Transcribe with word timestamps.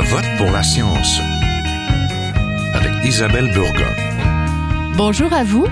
Je 0.00 0.04
vote 0.04 0.26
pour 0.36 0.52
la 0.52 0.62
science 0.62 1.20
avec 2.72 3.04
Isabelle 3.04 3.50
Burgon. 3.52 3.92
Bonjour 4.96 5.32
à 5.32 5.42
vous. 5.42 5.66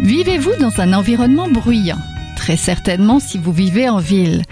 Vivez-vous 0.00 0.56
dans 0.56 0.80
un 0.80 0.92
environnement 0.92 1.46
bruyant? 1.48 1.98
Très 2.40 2.56
certainement 2.56 3.20
si 3.20 3.36
vous 3.36 3.52
vivez 3.52 3.90
en 3.90 3.98
ville. 3.98 4.44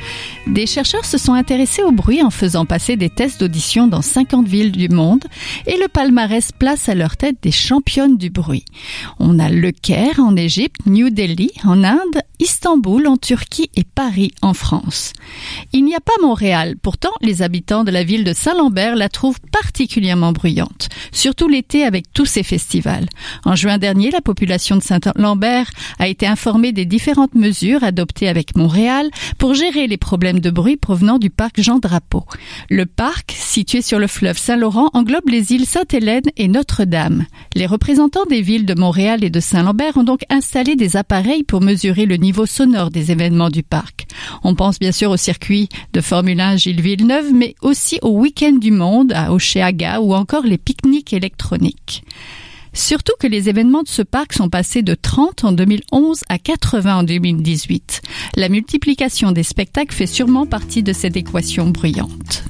Des 0.46 0.66
chercheurs 0.66 1.06
se 1.06 1.16
sont 1.16 1.32
intéressés 1.32 1.82
au 1.82 1.90
bruit 1.90 2.22
en 2.22 2.28
faisant 2.28 2.66
passer 2.66 2.96
des 2.96 3.08
tests 3.08 3.40
d'audition 3.40 3.86
dans 3.86 4.02
50 4.02 4.46
villes 4.46 4.72
du 4.72 4.90
monde 4.90 5.24
et 5.66 5.78
le 5.78 5.88
palmarès 5.88 6.52
place 6.52 6.90
à 6.90 6.94
leur 6.94 7.16
tête 7.16 7.38
des 7.40 7.50
championnes 7.50 8.18
du 8.18 8.28
bruit. 8.28 8.66
On 9.18 9.38
a 9.38 9.48
Le 9.48 9.72
Caire 9.72 10.20
en 10.20 10.36
Égypte, 10.36 10.84
New 10.84 11.08
Delhi 11.08 11.50
en 11.64 11.82
Inde, 11.82 12.20
Istanbul 12.40 13.06
en 13.06 13.16
Turquie 13.16 13.70
et 13.74 13.84
Paris 13.84 14.32
en 14.42 14.52
France. 14.52 15.14
Il 15.72 15.84
n'y 15.84 15.94
a 15.94 16.00
pas 16.00 16.12
Montréal, 16.20 16.76
pourtant 16.80 17.12
les 17.22 17.40
habitants 17.40 17.84
de 17.84 17.90
la 17.90 18.04
ville 18.04 18.22
de 18.22 18.34
Saint-Lambert 18.34 18.96
la 18.96 19.08
trouvent 19.08 19.40
particulièrement 19.50 20.32
bruyante, 20.32 20.90
surtout 21.10 21.48
l'été 21.48 21.84
avec 21.84 22.12
tous 22.12 22.26
ses 22.26 22.42
festivals. 22.42 23.06
En 23.46 23.56
juin 23.56 23.78
dernier, 23.78 24.10
la 24.10 24.20
population 24.20 24.76
de 24.76 24.82
Saint-Lambert 24.82 25.70
a 25.98 26.06
été 26.06 26.26
informée 26.26 26.72
des 26.72 26.84
différentes 26.84 27.34
mesures 27.34 27.77
adopté 27.84 28.28
avec 28.28 28.56
Montréal 28.56 29.10
pour 29.38 29.54
gérer 29.54 29.86
les 29.86 29.96
problèmes 29.96 30.40
de 30.40 30.50
bruit 30.50 30.76
provenant 30.76 31.18
du 31.18 31.30
parc 31.30 31.60
Jean 31.60 31.78
Drapeau. 31.78 32.24
Le 32.70 32.86
parc, 32.86 33.32
situé 33.36 33.82
sur 33.82 33.98
le 33.98 34.06
fleuve 34.06 34.38
Saint-Laurent, 34.38 34.90
englobe 34.94 35.28
les 35.28 35.52
îles 35.52 35.66
Sainte-Hélène 35.66 36.30
et 36.36 36.48
Notre-Dame. 36.48 37.26
Les 37.54 37.66
représentants 37.66 38.26
des 38.28 38.42
villes 38.42 38.66
de 38.66 38.74
Montréal 38.74 39.24
et 39.24 39.30
de 39.30 39.40
Saint-Lambert 39.40 39.96
ont 39.96 40.04
donc 40.04 40.20
installé 40.30 40.76
des 40.76 40.96
appareils 40.96 41.44
pour 41.44 41.60
mesurer 41.60 42.06
le 42.06 42.16
niveau 42.16 42.46
sonore 42.46 42.90
des 42.90 43.10
événements 43.10 43.50
du 43.50 43.62
parc. 43.62 44.06
On 44.42 44.54
pense 44.54 44.78
bien 44.78 44.92
sûr 44.92 45.10
au 45.10 45.16
circuit 45.16 45.68
de 45.92 46.00
Formule 46.00 46.40
1 46.40 46.56
Gilles 46.56 46.80
Villeneuve, 46.80 47.32
mais 47.32 47.54
aussi 47.62 47.98
au 48.02 48.10
Week-end 48.10 48.56
du 48.60 48.70
Monde 48.70 49.12
à 49.12 49.32
Oceaga 49.32 50.00
ou 50.00 50.14
encore 50.14 50.44
les 50.44 50.58
pique-niques 50.58 51.12
électroniques. 51.12 52.04
Surtout 52.78 53.14
que 53.18 53.26
les 53.26 53.48
événements 53.48 53.82
de 53.82 53.88
ce 53.88 54.02
parc 54.02 54.32
sont 54.32 54.48
passés 54.48 54.82
de 54.82 54.94
30 54.94 55.42
en 55.42 55.52
2011 55.52 56.22
à 56.28 56.38
80 56.38 56.98
en 56.98 57.02
2018. 57.02 58.02
La 58.36 58.48
multiplication 58.48 59.32
des 59.32 59.42
spectacles 59.42 59.94
fait 59.94 60.06
sûrement 60.06 60.46
partie 60.46 60.84
de 60.84 60.92
cette 60.92 61.16
équation 61.16 61.66
bruyante. 61.66 62.44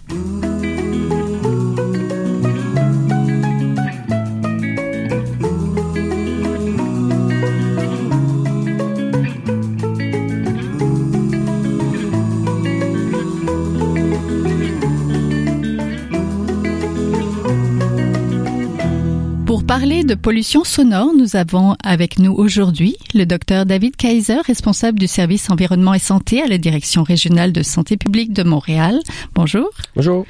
Parler 19.69 20.03
de 20.03 20.15
pollution 20.15 20.65
sonore, 20.65 21.13
nous 21.15 21.37
avons 21.37 21.77
avec 21.85 22.19
nous 22.19 22.33
aujourd'hui 22.33 22.97
le 23.13 23.27
docteur 23.27 23.67
David 23.67 23.97
Kaiser, 23.97 24.41
responsable 24.47 24.99
du 24.99 25.07
service 25.07 25.51
environnement 25.51 25.93
et 25.93 25.99
santé 25.99 26.41
à 26.41 26.47
la 26.47 26.57
direction 26.57 27.03
régionale 27.03 27.53
de 27.53 27.63
santé 27.63 27.99
publique 27.99 28.33
de 28.33 28.43
Montréal. 28.43 28.99
Bonjour. 29.35 29.69
Bonjour. 29.95 30.25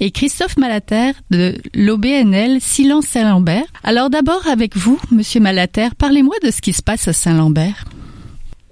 Et 0.00 0.10
Christophe 0.10 0.56
Malater 0.56 1.10
de 1.30 1.56
l'OBNL 1.74 2.62
Silence 2.62 3.04
Saint-Lambert. 3.04 3.66
Alors 3.84 4.08
d'abord 4.08 4.48
avec 4.48 4.74
vous, 4.74 4.98
monsieur 5.10 5.40
Malater, 5.40 5.88
parlez-moi 5.98 6.36
de 6.42 6.50
ce 6.50 6.62
qui 6.62 6.72
se 6.72 6.82
passe 6.82 7.08
à 7.08 7.12
Saint-Lambert. 7.12 7.84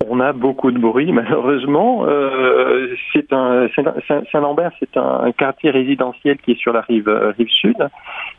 On 0.09 0.21
a 0.21 0.33
beaucoup 0.33 0.71
de 0.71 0.79
bruit, 0.79 1.13
malheureusement. 1.13 2.05
Euh, 2.07 2.95
Saint-Lambert, 4.33 4.73
c'est 4.79 4.97
un 4.97 5.33
quartier 5.33 5.71
résidentiel 5.71 6.39
qui 6.39 6.53
est 6.53 6.61
sur 6.61 6.73
la 6.73 6.83
rive 6.83 7.09
euh, 7.09 7.33
sud 7.49 7.77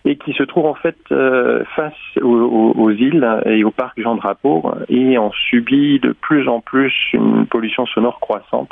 et 0.05 0.15
qui 0.17 0.33
se 0.33 0.43
trouve 0.43 0.65
en 0.65 0.73
fait 0.75 0.97
euh, 1.11 1.63
face 1.75 1.93
aux, 2.21 2.91
îles 2.91 3.27
et 3.45 3.63
au 3.63 3.71
parc 3.71 3.99
Jean 3.99 4.15
Drapeau 4.15 4.71
et 4.89 5.17
on 5.17 5.31
subit 5.31 5.99
de 5.99 6.13
plus 6.13 6.47
en 6.47 6.61
plus 6.61 6.93
une 7.13 7.45
pollution 7.45 7.85
sonore 7.85 8.19
croissante 8.19 8.69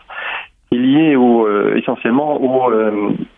qui 0.70 0.78
est 0.78 0.80
liée 0.80 1.16
au, 1.16 1.48
essentiellement 1.76 2.42
au 2.42 2.72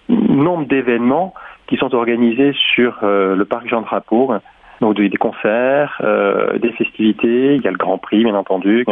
nombre 0.10 0.66
d'événements 0.68 1.34
qui 1.68 1.78
sont 1.78 1.94
organisés 1.96 2.54
sur 2.76 3.00
le 3.04 3.44
parc 3.44 3.68
Jean 3.68 3.82
Drapeau. 3.82 4.34
Donc 4.82 4.96
des 4.96 5.10
concerts, 5.10 6.02
des 6.62 6.72
festivités, 6.74 7.56
il 7.56 7.62
y 7.62 7.68
a 7.68 7.72
le 7.72 7.78
Grand 7.78 7.98
Prix 7.98 8.24
bien 8.24 8.36
entendu, 8.36 8.86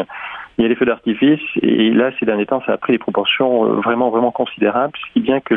il 0.57 0.63
y 0.63 0.65
a 0.65 0.69
les 0.69 0.75
feux 0.75 0.85
d'artifice, 0.85 1.41
et 1.61 1.91
là, 1.91 2.11
ces 2.19 2.25
derniers 2.25 2.45
temps, 2.45 2.61
ça 2.65 2.73
a 2.73 2.77
pris 2.77 2.93
des 2.93 2.99
proportions 2.99 3.65
euh, 3.65 3.81
vraiment, 3.81 4.09
vraiment 4.09 4.31
considérables, 4.31 4.93
qui 5.13 5.19
bien 5.19 5.41
que 5.41 5.53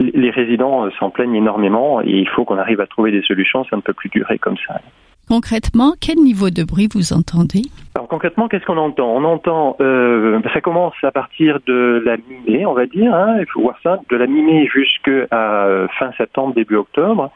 les 0.00 0.30
résidents 0.30 0.86
euh, 0.86 0.90
s'en 0.98 1.10
plaignent 1.10 1.34
énormément, 1.34 2.02
et 2.02 2.10
il 2.10 2.28
faut 2.28 2.44
qu'on 2.44 2.58
arrive 2.58 2.80
à 2.80 2.86
trouver 2.86 3.10
des 3.10 3.22
solutions, 3.22 3.64
ça 3.64 3.76
ne 3.76 3.80
peut 3.80 3.94
plus 3.94 4.10
durer 4.10 4.38
comme 4.38 4.56
ça. 4.66 4.80
Concrètement, 5.28 5.94
quel 6.00 6.18
niveau 6.18 6.50
de 6.50 6.62
bruit 6.62 6.88
vous 6.94 7.12
entendez? 7.12 7.62
Alors 7.96 8.06
concrètement, 8.06 8.46
qu'est-ce 8.46 8.64
qu'on 8.64 8.76
entend? 8.76 9.08
On 9.08 9.24
entend, 9.24 9.76
euh, 9.80 10.40
ça 10.54 10.60
commence 10.60 10.94
à 11.02 11.10
partir 11.10 11.58
de 11.66 12.00
la 12.04 12.16
mi-mai, 12.16 12.64
on 12.64 12.74
va 12.74 12.86
dire, 12.86 13.12
hein, 13.12 13.38
il 13.40 13.46
faut 13.46 13.62
voir 13.62 13.76
ça, 13.82 13.98
de 14.08 14.16
la 14.16 14.28
mi-mai 14.28 14.68
jusqu'à 14.72 15.26
euh, 15.32 15.88
fin 15.98 16.12
septembre, 16.16 16.54
début 16.54 16.76
octobre. 16.76 17.32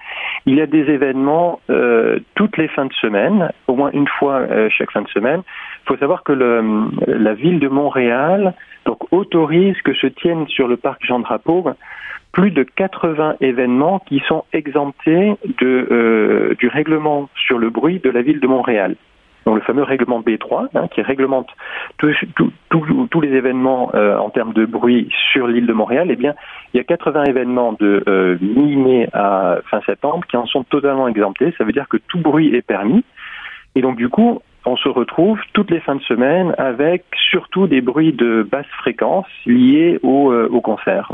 Il 0.46 0.54
y 0.54 0.60
a 0.60 0.66
des 0.66 0.88
événements 0.88 1.60
euh, 1.68 2.20
toutes 2.36 2.56
les 2.58 2.68
fins 2.68 2.86
de 2.86 2.92
semaine, 2.92 3.50
au 3.66 3.74
moins 3.74 3.90
une 3.92 4.06
fois 4.06 4.42
chaque 4.68 4.92
fin 4.92 5.02
de 5.02 5.08
semaine. 5.08 5.42
Il 5.84 5.88
faut 5.88 5.96
savoir 5.96 6.22
que 6.22 6.32
la 6.32 7.34
ville 7.34 7.58
de 7.58 7.68
Montréal 7.68 8.54
autorise 9.10 9.76
que 9.82 9.94
se 9.94 10.06
tiennent 10.06 10.46
sur 10.46 10.68
le 10.68 10.76
parc 10.76 11.04
Jean 11.04 11.18
Drapeau 11.18 11.64
plus 12.32 12.50
de 12.50 12.62
80 12.62 13.36
événements 13.40 14.00
qui 14.06 14.20
sont 14.28 14.44
exemptés 14.52 15.36
de, 15.60 15.88
euh, 15.90 16.54
du 16.58 16.68
règlement 16.68 17.28
sur 17.34 17.58
le 17.58 17.70
bruit 17.70 17.98
de 17.98 18.10
la 18.10 18.22
ville 18.22 18.40
de 18.40 18.46
Montréal. 18.46 18.96
Donc 19.46 19.54
le 19.56 19.62
fameux 19.62 19.82
règlement 19.82 20.20
B3, 20.20 20.68
hein, 20.74 20.86
qui 20.88 21.00
réglemente 21.02 21.48
tous 21.98 23.20
les 23.20 23.28
événements 23.28 23.90
euh, 23.94 24.16
en 24.18 24.30
termes 24.30 24.52
de 24.52 24.66
bruit 24.66 25.08
sur 25.32 25.46
l'île 25.46 25.66
de 25.66 25.72
Montréal, 25.72 26.08
eh 26.10 26.16
bien, 26.16 26.34
il 26.72 26.76
y 26.76 26.80
a 26.80 26.84
80 26.84 27.24
événements 27.24 27.72
de 27.72 28.04
euh, 28.06 28.36
mi-mai 28.40 29.08
à 29.12 29.58
fin 29.70 29.80
septembre 29.86 30.26
qui 30.28 30.36
en 30.36 30.46
sont 30.46 30.64
totalement 30.64 31.08
exemptés. 31.08 31.54
Ça 31.56 31.64
veut 31.64 31.72
dire 31.72 31.88
que 31.88 31.96
tout 31.96 32.20
bruit 32.20 32.54
est 32.54 32.62
permis. 32.62 33.02
Et 33.74 33.82
donc, 33.82 33.96
du 33.96 34.08
coup, 34.08 34.42
on 34.66 34.76
se 34.76 34.88
retrouve 34.88 35.40
toutes 35.52 35.70
les 35.70 35.80
fins 35.80 35.94
de 35.94 36.02
semaine 36.02 36.54
avec 36.58 37.04
surtout 37.30 37.66
des 37.66 37.80
bruits 37.80 38.12
de 38.12 38.42
basse 38.42 38.66
fréquence 38.78 39.26
liés 39.46 39.98
au, 40.02 40.32
euh, 40.32 40.48
au 40.50 40.60
concert. 40.60 41.10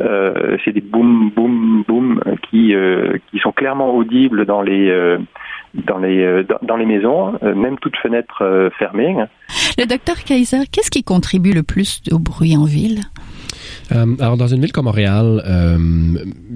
Euh, 0.00 0.56
c'est 0.64 0.72
des 0.72 0.80
boum 0.80 1.30
boum 1.34 1.84
boum 1.86 2.20
qui 2.50 2.74
euh, 2.74 3.16
qui 3.30 3.38
sont 3.38 3.52
clairement 3.52 3.94
audibles 3.94 4.44
dans 4.44 4.62
les 4.62 4.90
euh, 4.90 5.18
dans 5.74 5.98
les 5.98 6.44
dans, 6.62 6.76
les 6.76 6.86
maisons, 6.86 7.36
même 7.42 7.78
toutes 7.78 7.96
fenêtres 7.96 8.70
fermées. 8.78 9.16
Le 9.76 9.86
docteur 9.86 10.22
Kaiser, 10.22 10.66
qu'est-ce 10.70 10.90
qui 10.90 11.02
contribue 11.02 11.52
le 11.52 11.64
plus 11.64 12.00
au 12.12 12.20
bruit 12.20 12.56
en 12.56 12.64
ville? 12.64 13.00
Euh, 13.92 14.16
alors, 14.20 14.36
dans 14.36 14.46
une 14.46 14.60
ville 14.60 14.72
comme 14.72 14.86
Montréal, 14.86 15.42
euh, 15.46 15.78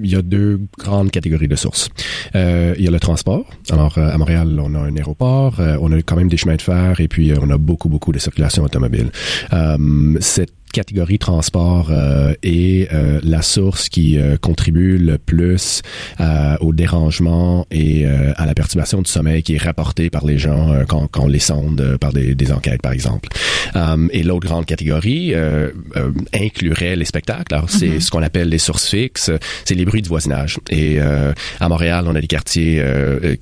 il 0.01 0.09
y 0.09 0.15
a 0.15 0.21
deux 0.21 0.61
grandes 0.77 1.11
catégories 1.11 1.47
de 1.47 1.55
sources. 1.55 1.89
Euh, 2.35 2.73
il 2.77 2.83
y 2.83 2.87
a 2.87 2.91
le 2.91 2.99
transport. 2.99 3.45
Alors, 3.71 3.97
à 3.97 4.17
Montréal, 4.17 4.59
on 4.61 4.73
a 4.75 4.79
un 4.79 4.95
aéroport, 4.95 5.59
on 5.81 5.91
a 5.91 6.01
quand 6.01 6.15
même 6.15 6.29
des 6.29 6.37
chemins 6.37 6.55
de 6.55 6.61
fer 6.61 6.99
et 6.99 7.07
puis 7.07 7.33
on 7.41 7.49
a 7.49 7.57
beaucoup, 7.57 7.89
beaucoup 7.89 8.11
de 8.11 8.19
circulation 8.19 8.63
automobile. 8.63 9.11
cette 10.19 10.53
catégorie 10.71 11.19
transport 11.19 11.89
euh, 11.91 12.33
est 12.43 12.91
euh, 12.93 13.19
la 13.23 13.41
source 13.41 13.89
qui 13.89 14.17
euh, 14.17 14.37
contribue 14.37 14.97
le 14.97 15.17
plus 15.17 15.81
euh, 16.19 16.55
au 16.61 16.73
dérangement 16.73 17.65
et 17.71 18.05
euh, 18.05 18.33
à 18.37 18.45
la 18.45 18.53
perturbation 18.53 19.01
du 19.01 19.09
sommeil 19.09 19.43
qui 19.43 19.55
est 19.55 19.61
rapportée 19.61 20.09
par 20.09 20.25
les 20.25 20.37
gens 20.37 20.73
quand, 20.87 21.07
quand, 21.07 21.23
on 21.23 21.27
les 21.27 21.39
sonde 21.39 21.97
par 21.99 22.13
des, 22.13 22.35
des, 22.35 22.51
enquêtes, 22.51 22.81
par 22.81 22.91
exemple. 22.91 23.29
et 24.11 24.23
l'autre 24.23 24.47
grande 24.47 24.65
catégorie 24.65 25.33
inclurait 26.33 26.95
les 26.95 27.05
spectacles. 27.05 27.53
Alors, 27.53 27.69
c'est 27.69 27.87
mm-hmm. 27.87 27.99
ce 27.99 28.11
qu'on 28.11 28.23
appelle 28.23 28.49
les 28.49 28.57
sources 28.57 28.89
fixes, 28.89 29.31
c'est 29.65 29.75
les 29.75 29.85
bruits 29.85 30.01
de 30.01 30.07
voisinage. 30.07 30.59
Et 30.69 30.99
à 30.99 31.69
Montréal, 31.69 32.05
on 32.07 32.15
a 32.15 32.21
des 32.21 32.27
quartiers 32.27 32.83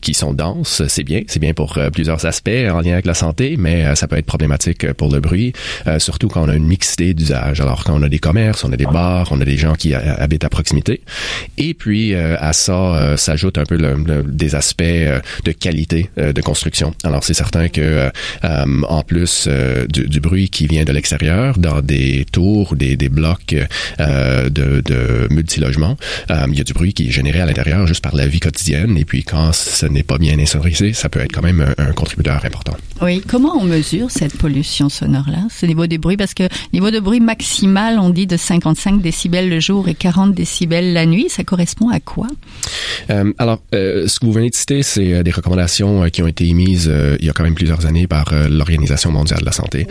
qui 0.02 0.14
sont 0.14 0.34
denses, 0.34 0.84
c'est 0.88 1.04
bien, 1.04 1.22
c'est 1.28 1.40
bien 1.40 1.54
pour 1.54 1.80
plusieurs 1.94 2.26
aspects 2.26 2.50
en 2.50 2.82
lien 2.82 2.94
avec 2.94 3.06
la 3.06 3.14
santé, 3.14 3.56
mais 3.58 3.96
ça 3.96 4.08
peut 4.08 4.18
être 4.18 4.26
problématique 4.26 4.92
pour 4.94 5.12
le 5.12 5.20
bruit, 5.20 5.54
surtout 6.00 6.28
quand 6.28 6.44
on 6.44 6.50
a 6.50 6.56
une 6.56 6.68
mixité 6.68 7.14
Alors 7.32 7.84
quand 7.84 8.00
on 8.00 8.04
a 8.04 8.10
des 8.10 8.20
commerces, 8.20 8.64
on 8.64 8.72
a 8.72 8.78
des 8.78 8.86
bars, 8.86 9.28
on 9.32 9.42
a 9.42 9.46
des 9.46 9.58
gens 9.58 9.74
qui 9.74 9.94
habitent 9.94 10.44
à 10.44 10.50
proximité. 10.50 11.02
Et 11.58 11.74
puis 11.74 12.14
euh, 12.14 12.36
à 12.40 12.54
ça 12.54 12.74
euh, 12.74 13.18
s'ajoute 13.18 13.58
un 13.58 13.66
peu 13.66 13.78
des 14.26 14.56
aspects 14.56 14.82
euh, 14.84 15.20
de 15.44 15.52
qualité 15.52 16.10
de 16.18 16.42
construction. 16.42 16.94
Alors 17.04 17.24
c'est 17.24 17.34
certain 17.34 17.70
que 17.70 18.10
en 18.44 19.02
plus 19.04 19.48
du, 19.90 20.20
bruit 20.20 20.50
qui 20.50 20.68
vient 20.68 20.84
de 20.84 20.92
l'extérieur, 20.92 21.58
dans 21.58 21.82
des 21.82 22.26
tours, 22.32 22.76
des, 22.76 22.98
des 22.98 23.10
blocs 23.10 23.56
de, 24.00 24.82
de 24.82 25.28
multilogements, 25.32 25.98
il 26.30 26.58
y 26.58 26.62
a 26.62 26.64
du 26.64 26.74
bruit 26.74 26.94
qui 26.94 27.08
est 27.08 27.12
généré 27.12 27.42
à 27.42 27.46
l'intérieur 27.46 27.88
juste 27.88 28.04
par 28.04 28.16
la 28.16 28.28
vie 28.28 28.40
quotidienne. 28.40 28.98
Et 28.98 29.06
puis 29.06 29.24
quand 29.24 29.54
ce 29.54 29.86
n'est 29.86 30.04
pas 30.04 30.18
bien 30.18 30.38
insonorisé, 30.40 30.94
ça 30.94 31.10
peut 31.10 31.20
être 31.20 31.32
quand 31.32 31.44
même 31.44 31.66
un, 31.78 31.92
contributeur 31.94 32.44
important. 32.46 32.76
Oui. 33.02 33.22
Comment 33.28 33.56
on 33.58 33.64
mesure 33.64 34.12
cette 34.12 34.38
pollution 34.38 34.90
sonore 34.90 35.30
là, 35.30 35.48
ce 35.50 35.66
niveau 35.66 35.88
de 35.88 35.98
bruit 35.98 36.18
Parce 36.18 36.34
que 36.34 36.44
niveau 36.74 36.92
de 36.92 37.00
bruit 37.08 37.22
maximal, 37.22 38.00
on 38.00 38.10
dit 38.10 38.28
de 38.28 38.36
55 38.36 39.02
décibels 39.02 39.48
le 39.48 39.62
jour 39.62 39.88
et 39.88 39.94
40 39.94 40.34
décibels 40.34 40.92
la 40.92 41.06
nuit. 41.06 41.28
Ça 41.30 41.46
correspond 41.46 41.88
à 41.88 42.02
quoi? 42.02 42.28
Euh, 43.10 43.32
Alors, 43.38 43.62
euh, 43.74 44.10
ce 44.10 44.20
que 44.20 44.26
vous 44.26 44.34
venez 44.34 44.50
de 44.50 44.56
citer, 44.56 44.84
c'est 44.84 45.14
euh, 45.14 45.24
des 45.24 45.32
recommandations 45.32 46.10
qui 46.10 46.22
ont 46.22 46.28
été 46.28 46.46
émises 46.46 46.92
il 47.22 47.26
y 47.26 47.30
a 47.30 47.32
quand 47.32 47.46
même 47.46 47.56
plusieurs 47.56 47.86
années 47.86 48.08
par 48.08 48.34
l'Organisation 48.50 49.10
mondiale 49.10 49.40
de 49.40 49.46
la 49.46 49.54
santé. 49.54 49.88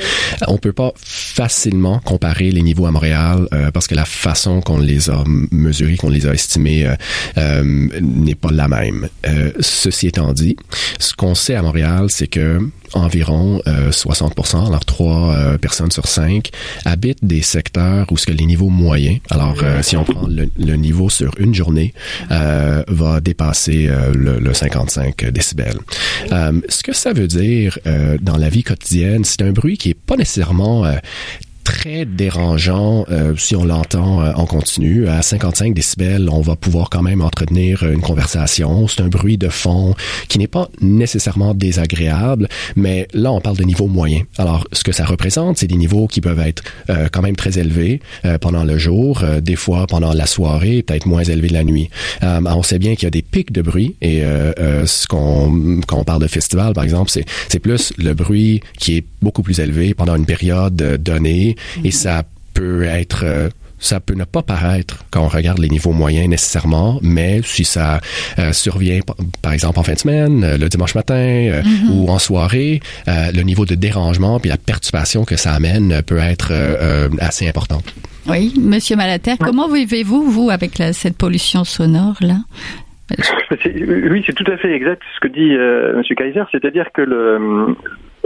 on 0.47 0.59
peut 0.59 0.75
pas 0.75 0.93
facilement 0.99 2.01
comparer 2.01 2.51
les 2.51 2.61
niveaux 2.61 2.85
à 2.85 2.91
Montréal 2.91 3.49
parce 3.73 3.87
que 3.87 3.95
la 3.95 4.05
façon 4.05 4.61
qu'on 4.61 4.79
les 4.79 5.09
a 5.09 5.25
mesurés, 5.51 5.97
qu'on 5.97 6.11
les 6.11 6.27
a 6.27 6.35
estimés, 6.35 6.87
n'est 7.37 8.35
pas 8.35 8.51
la 8.53 8.69
même. 8.69 9.09
ceci 9.61 10.09
étant 10.09 10.35
dit, 10.35 10.57
ce 10.99 11.15
qu'on 11.15 11.35
sait 11.35 11.55
à 11.55 11.63
Montréal, 11.63 12.07
c'est 12.09 12.27
que 12.27 12.61
environ 12.95 13.61
60%, 13.67 14.57
euh, 14.57 14.67
alors 14.67 14.85
3 14.85 15.35
euh, 15.35 15.59
personnes 15.59 15.91
sur 15.91 16.07
5, 16.07 16.51
habitent 16.85 17.25
des 17.25 17.43
secteurs 17.43 18.07
où 18.11 18.17
ce 18.17 18.27
que 18.27 18.33
les 18.33 18.47
niveaux 18.47 18.69
moyens, 18.69 19.19
alors 19.31 19.57
euh, 19.63 19.83
si 19.83 19.97
on 19.97 20.05
prend 20.05 20.27
le, 20.27 20.77
niveau 20.77 21.09
sur 21.09 21.33
une 21.39 21.55
journée, 21.55 21.95
va 22.29 23.21
dépasser 23.21 23.89
le, 24.15 24.39
le, 24.39 24.55
55 24.55 25.31
décibels. 25.31 25.79
ce 26.31 26.83
que 26.83 26.93
ça 26.93 27.13
veut 27.13 27.29
dire 27.29 27.79
dans 28.21 28.37
la 28.37 28.49
vie 28.49 28.63
quotidienne, 28.63 29.25
c'est 29.25 29.43
un 29.43 29.53
bruit 29.53 29.79
qui 29.79 29.91
est 29.91 29.95
pas 29.95 30.17
nécessairement 30.17 30.85
très 31.67 32.05
dérangeant 32.05 33.07
euh, 33.11 33.35
si 33.37 33.57
on 33.57 33.65
l'entend 33.65 34.23
euh, 34.23 34.33
en 34.37 34.47
continu. 34.47 35.09
À 35.09 35.21
55 35.21 35.75
décibels, 35.75 36.29
on 36.31 36.41
va 36.41 36.55
pouvoir 36.55 36.91
quand 36.91 37.03
même 37.03 37.23
entretenir 37.23 37.83
une 37.83 38.01
conversation. 38.01 38.87
C'est 38.87 39.03
un 39.03 39.09
bruit 39.09 39.37
de 39.37 39.49
fond 39.49 39.97
qui 40.29 40.39
n'est 40.39 40.47
pas 40.47 40.69
nécessairement 40.81 41.55
désagréable, 41.55 42.49
mais 42.77 43.09
là, 43.15 43.33
on 43.33 43.41
parle 43.41 43.57
de 43.57 43.65
niveau 43.65 43.89
moyen. 43.89 44.23
Alors, 44.39 44.65
ce 44.71 44.85
que 44.85 44.93
ça 44.93 45.05
représente, 45.05 45.59
c'est 45.59 45.67
des 45.67 45.77
niveaux 45.77 46.07
qui 46.07 46.21
peuvent 46.21 46.39
être 46.39 46.63
euh, 46.89 47.09
quand 47.11 47.23
même 47.23 47.35
très 47.35 47.59
élevés 47.59 48.01
pendant 48.41 48.63
le 48.63 48.79
jour, 48.79 49.25
des 49.43 49.57
fois 49.57 49.87
pendant 49.89 50.13
la 50.13 50.27
soirée, 50.27 50.83
peut-être 50.83 51.07
moins 51.07 51.25
élevés 51.25 51.49
la 51.49 51.65
nuit. 51.65 51.91
on 52.23 52.63
sait 52.63 52.79
bien 52.79 52.95
qu'il 52.95 53.05
y 53.05 53.07
a 53.07 53.11
des 53.11 53.23
pics 53.23 53.53
de 53.53 53.63
bruit 53.63 53.97
et 54.01 54.23
ce 54.85 55.07
qu'on 55.07 55.81
quand 55.87 55.99
on 55.99 56.05
parle 56.05 56.23
de 56.23 56.27
festival, 56.27 56.73
par 56.75 56.85
exemple, 56.85 57.11
c'est 57.11 57.59
plus 57.59 57.93
le 57.99 58.15
bruit 58.15 58.61
qui 58.79 58.99
est 58.99 59.05
beaucoup 59.23 59.43
plus 59.43 59.59
élevé 59.61 59.95
pendant 59.95 60.15
une 60.15 60.27
période 60.27 60.77
donnée 61.03 61.56
et 61.85 61.91
ça 61.91 62.25
peut 62.55 62.85
être 62.85 63.25
euh, 63.25 63.49
ça 63.79 64.01
peut 64.01 64.15
ne 64.15 64.25
pas 64.25 64.43
paraître 64.43 65.05
quand 65.11 65.23
on 65.23 65.29
regarde 65.29 65.59
les 65.59 65.69
niveaux 65.69 65.93
moyens 65.93 66.29
nécessairement, 66.29 66.99
mais 67.03 67.43
si 67.43 67.65
ça 67.65 68.01
euh, 68.39 68.53
survient, 68.53 69.01
par 69.43 69.53
exemple 69.53 69.79
en 69.79 69.83
fin 69.83 69.93
de 69.93 69.99
semaine, 69.99 70.45
euh, 70.45 70.57
le 70.57 70.69
dimanche 70.71 70.95
matin 70.95 71.15
mm-hmm. 71.15 71.91
ou 71.91 72.09
en 72.09 72.19
soirée, 72.19 72.81
le 73.07 73.43
niveau 73.43 73.67
de 73.67 73.75
dérangement 73.75 74.41
puis 74.41 74.49
la 74.49 74.57
perturbation 74.57 75.25
que 75.27 75.37
ça 75.37 75.53
amène 75.53 76.03
peut 76.03 76.19
être 76.19 76.53
assez 77.21 77.47
important. 77.47 77.83
Oui, 78.27 78.55
Monsieur 78.59 78.97
Malater, 78.97 79.35
comment 79.39 79.69
vivez-vous 79.69 80.31
vous 80.31 80.51
avec 80.51 80.83
cette 80.93 81.19
pollution 81.19 81.65
sonore 81.65 82.17
là? 82.23 82.39
Oui, 84.11 84.25
c'est 84.27 84.35
tout 84.35 84.51
à 84.51 84.57
fait 84.57 84.73
exact 84.73 85.03
ce 85.15 85.21
que 85.21 85.29
dit 85.29 85.55
euh, 85.55 85.97
M. 85.97 86.03
Kaiser, 86.17 86.43
c'est-à-dire 86.51 86.91
que 86.93 87.03
le, 87.03 87.77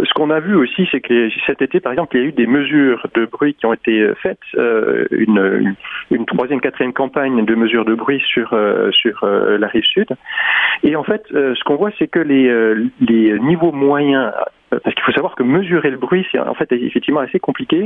ce 0.05 0.13
qu'on 0.15 0.31
a 0.31 0.41
vu 0.41 0.55
aussi, 0.55 0.89
c'est 0.91 1.01
que 1.01 1.29
cet 1.47 1.63
été, 1.63 1.81
par 1.81 1.93
exemple, 1.93 2.17
il 2.17 2.21
y 2.21 2.25
a 2.25 2.29
eu 2.29 2.33
des 2.33 2.47
mesures 2.47 3.07
de 3.15 3.25
bruit 3.27 3.55
qui 3.55 3.67
ont 3.67 3.73
été 3.73 4.11
faites, 4.23 4.39
euh, 4.57 5.07
une, 5.11 6.25
troisième, 6.27 6.61
quatrième 6.61 6.93
campagne 6.93 7.45
de 7.45 7.55
mesures 7.55 7.85
de 7.85 7.95
bruit 7.95 8.23
sur 8.27 8.53
euh, 8.53 8.91
sur 8.93 9.25
euh, 9.25 9.59
la 9.59 9.69
rive 9.69 9.85
sud. 9.85 10.09
Et 10.83 10.97
en 10.97 11.05
fait, 11.05 11.25
ce 11.31 11.65
qu'on 11.65 11.77
voit, 11.77 11.91
c'est 11.99 12.09
que 12.09 12.21
les 12.21 12.51
les 13.01 13.39
niveaux 13.41 13.73
moyens 13.73 14.33
parce 14.71 14.95
qu'il 14.95 15.05
faut 15.05 15.13
savoir 15.13 15.35
que 15.35 15.43
mesurer 15.43 15.91
le 15.91 15.97
bruit, 15.97 16.27
c'est 16.31 16.39
en 16.39 16.55
fait 16.55 16.71
effectivement 16.73 17.21
assez 17.21 17.41
compliqué. 17.41 17.85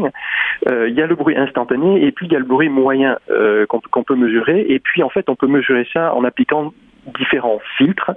Euh, 0.68 0.88
il 0.88 0.94
y 0.94 1.02
a 1.02 1.06
le 1.06 1.14
bruit 1.14 1.36
instantané 1.36 2.04
et 2.04 2.12
puis 2.12 2.26
il 2.26 2.32
y 2.32 2.36
a 2.36 2.38
le 2.38 2.44
bruit 2.44 2.68
moyen 2.68 3.18
euh, 3.30 3.66
qu'on 3.66 4.02
peut 4.02 4.16
mesurer. 4.16 4.66
Et 4.68 4.78
puis 4.78 5.02
en 5.02 5.08
fait, 5.08 5.28
on 5.28 5.36
peut 5.36 5.46
mesurer 5.46 5.86
ça 5.92 6.14
en 6.14 6.24
appliquant 6.24 6.72
différents 7.18 7.60
filtres 7.76 8.12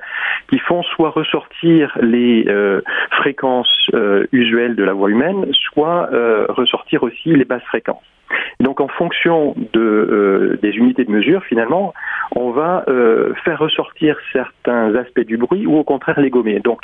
qui 0.49 0.59
font 0.59 0.83
soit 0.83 1.09
ressortir 1.09 1.97
les 2.01 2.45
euh, 2.47 2.81
fréquences 3.11 3.67
usuelles 4.31 4.75
de 4.75 4.83
la 4.83 4.93
voix 4.93 5.09
humaine, 5.09 5.45
soit 5.53 6.09
ressortir 6.49 7.03
aussi 7.03 7.29
les 7.29 7.45
basses 7.45 7.63
fréquences. 7.63 8.03
Donc 8.59 8.81
en 8.81 8.89
fonction 8.89 9.55
de, 9.73 10.59
des 10.61 10.71
unités 10.71 11.05
de 11.05 11.11
mesure, 11.11 11.43
finalement, 11.45 11.93
on 12.35 12.51
va 12.51 12.85
faire 13.45 13.59
ressortir 13.59 14.17
certains 14.33 14.95
aspects 14.95 15.25
du 15.25 15.37
bruit 15.37 15.65
ou 15.65 15.77
au 15.77 15.83
contraire 15.83 16.19
les 16.19 16.29
gommer. 16.29 16.59
Donc 16.59 16.81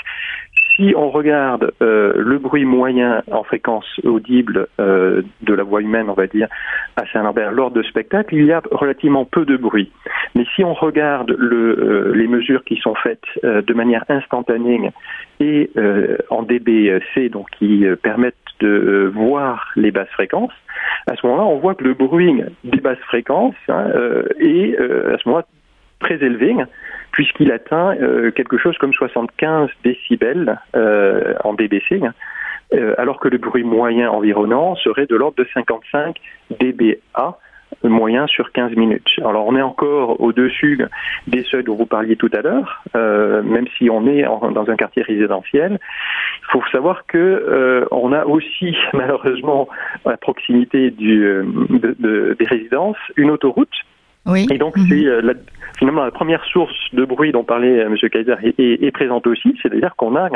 si 0.75 0.93
on 0.95 1.09
regarde 1.09 1.71
euh, 1.81 2.13
le 2.17 2.37
bruit 2.39 2.65
moyen 2.65 3.21
en 3.31 3.43
fréquence 3.43 3.85
audible 4.03 4.67
euh, 4.79 5.21
de 5.41 5.53
la 5.53 5.63
voix 5.63 5.81
humaine, 5.81 6.09
on 6.09 6.13
va 6.13 6.27
dire, 6.27 6.47
à 6.95 7.05
Saint-Lambert 7.11 7.51
lors 7.51 7.71
de 7.71 7.83
spectacles, 7.83 8.35
il 8.35 8.45
y 8.45 8.51
a 8.51 8.61
relativement 8.71 9.25
peu 9.25 9.45
de 9.45 9.57
bruit. 9.57 9.91
Mais 10.35 10.45
si 10.55 10.63
on 10.63 10.73
regarde 10.73 11.35
le, 11.37 11.77
euh, 11.79 12.15
les 12.15 12.27
mesures 12.27 12.63
qui 12.63 12.77
sont 12.77 12.95
faites 12.95 13.23
de 13.43 13.73
manière 13.73 14.03
instantanée 14.09 14.91
et 15.39 15.69
en 16.29 16.43
DBC, 16.43 17.29
donc 17.29 17.49
qui 17.57 17.85
permettent 18.01 18.35
de 18.59 19.11
voir 19.13 19.71
les 19.75 19.91
basses 19.91 20.09
fréquences, 20.09 20.53
à 21.07 21.15
ce 21.15 21.25
moment-là, 21.27 21.45
on 21.45 21.57
voit 21.59 21.75
que 21.75 21.83
le 21.83 21.93
bruit 21.93 22.43
des 22.63 22.79
basses 22.79 22.99
fréquences 22.99 23.55
hein, 23.67 23.85
est 24.39 24.77
à 24.77 25.17
ce 25.17 25.27
moment-là 25.27 25.45
très 25.99 26.15
élevé 26.15 26.55
puisqu'il 27.13 27.51
atteint 27.51 27.95
euh, 27.95 28.31
quelque 28.31 28.57
chose 28.57 28.77
comme 28.79 28.91
75 28.91 29.69
décibels 29.83 30.59
euh, 30.75 31.35
en 31.43 31.53
BBC, 31.53 32.01
euh, 32.73 32.95
alors 32.97 33.19
que 33.19 33.29
le 33.29 33.37
bruit 33.37 33.63
moyen 33.63 34.09
environnant 34.09 34.75
serait 34.75 35.05
de 35.05 35.15
l'ordre 35.15 35.37
de 35.37 35.47
55 35.53 36.17
dBA 36.59 37.37
moyen 37.83 38.27
sur 38.27 38.51
15 38.51 38.75
minutes. 38.75 39.09
Alors 39.19 39.47
on 39.47 39.55
est 39.55 39.61
encore 39.61 40.21
au-dessus 40.21 40.79
des 41.27 41.43
seuils 41.43 41.63
dont 41.63 41.75
vous 41.75 41.87
parliez 41.87 42.15
tout 42.15 42.29
à 42.31 42.41
l'heure, 42.41 42.83
même 42.93 43.65
si 43.77 43.89
on 43.89 44.05
est 44.05 44.21
dans 44.21 44.69
un 44.69 44.75
quartier 44.75 45.01
résidentiel. 45.01 45.79
Il 46.43 46.51
faut 46.51 46.61
savoir 46.71 47.07
que 47.07 47.87
on 47.89 48.13
a 48.13 48.25
aussi 48.25 48.77
malheureusement 48.93 49.67
à 50.05 50.17
proximité 50.17 50.91
du, 50.91 51.43
des 51.71 52.45
résidences 52.45 52.97
une 53.17 53.31
autoroute 53.31 53.73
oui. 54.25 54.47
Et 54.51 54.57
donc, 54.57 54.75
c'est 54.77 54.95
mhm. 54.95 55.19
la, 55.19 55.33
finalement 55.77 56.03
la 56.03 56.11
première 56.11 56.43
source 56.45 56.73
de 56.93 57.03
bruit 57.03 57.31
dont 57.31 57.43
parlait 57.43 57.79
euh, 57.79 57.87
M. 57.87 57.97
Kaiser 58.09 58.35
est, 58.43 58.83
est, 58.83 58.91
présente 58.91 59.27
aussi, 59.27 59.55
c'est-à-dire 59.61 59.95
qu'on 59.97 60.15
a 60.15 60.29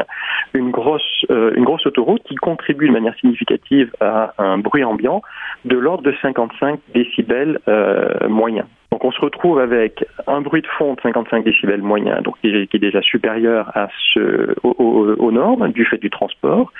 une 0.53 0.71
grosse, 0.71 1.25
euh, 1.29 1.53
une 1.55 1.63
grosse 1.63 1.85
autoroute 1.85 2.21
qui 2.23 2.35
contribue 2.35 2.87
de 2.87 2.93
manière 2.93 3.15
significative 3.15 3.91
à 4.01 4.33
un 4.37 4.57
bruit 4.57 4.83
ambiant 4.83 5.21
de 5.65 5.77
l'ordre 5.77 6.03
de 6.03 6.13
55 6.21 6.79
décibels 6.93 7.59
euh, 7.67 8.27
moyens. 8.27 8.67
Donc 8.91 9.03
on 9.03 9.11
se 9.11 9.19
retrouve 9.21 9.59
avec 9.59 10.05
un 10.27 10.41
bruit 10.41 10.61
de 10.61 10.67
fond 10.67 10.95
de 10.95 11.01
55 11.01 11.43
décibels 11.43 11.81
moyen, 11.81 12.21
donc 12.21 12.35
qui 12.41 12.47
est 12.47 12.79
déjà 12.79 13.01
supérieur 13.01 13.69
à 13.75 13.89
ce, 14.13 14.55
aux, 14.63 15.31
normes 15.31 15.71
du 15.71 15.85
fait 15.85 15.97
du 15.97 16.09
transport, 16.09 16.71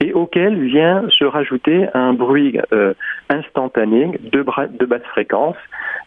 et 0.00 0.12
auquel 0.12 0.60
vient 0.64 1.04
se 1.08 1.24
rajouter 1.24 1.86
un 1.94 2.12
bruit 2.12 2.58
euh, 2.72 2.94
instantané 3.30 4.18
de, 4.20 4.44
de 4.78 4.86
basse 4.86 5.06
fréquence 5.12 5.56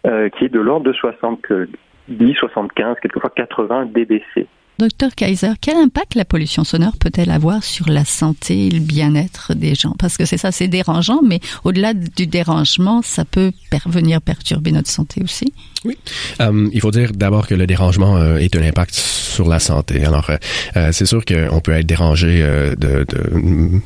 euh, 0.06 0.30
qui 0.30 0.46
est 0.46 0.50
de 0.50 0.60
l'ordre 0.60 0.86
de 0.86 0.94
70, 0.94 2.34
75, 2.36 2.98
quelquefois 3.02 3.32
80 3.36 3.88
dBc. 3.88 4.48
Docteur 4.78 5.16
Kaiser, 5.16 5.54
quel 5.62 5.78
impact 5.78 6.16
la 6.16 6.26
pollution 6.26 6.66
sonore 6.66 6.98
peut-elle 7.00 7.32
avoir 7.32 7.64
sur 7.64 7.88
la 7.88 8.04
santé 8.04 8.68
et 8.68 8.70
le 8.70 8.82
bien-être 8.82 9.54
des 9.54 9.74
gens? 9.74 9.94
Parce 9.98 10.18
que 10.18 10.26
c'est 10.26 10.38
ça, 10.38 10.52
c'est 10.52 10.68
dérangeant, 10.68 11.22
mais 11.24 11.40
au-delà 11.64 11.94
du 11.94 12.28
dérangement, 12.28 13.02
ça 13.02 13.24
peut 13.24 13.52
venir 13.86 14.22
perturber 14.22 14.74
notre 14.74 14.90
santé 14.90 15.22
aussi. 15.24 15.54
Oui, 15.86 15.98
euh, 16.42 16.68
il 16.74 16.82
faut 16.82 16.92
dire 16.92 17.12
d'abord 17.14 17.48
que 17.48 17.56
le 17.56 17.68
dérangement 17.68 18.18
euh, 18.18 18.36
est 18.38 18.54
un 18.58 18.64
impact 18.64 18.96
sur 19.36 19.48
la 19.50 19.60
santé. 19.60 20.06
Alors, 20.06 20.30
euh, 20.77 20.89
c'est 20.92 21.06
sûr 21.06 21.24
qu'on 21.25 21.60
peut 21.60 21.74
être 21.74 21.86
dérangé 21.86 22.42
de, 22.42 22.75
de, 23.04 23.06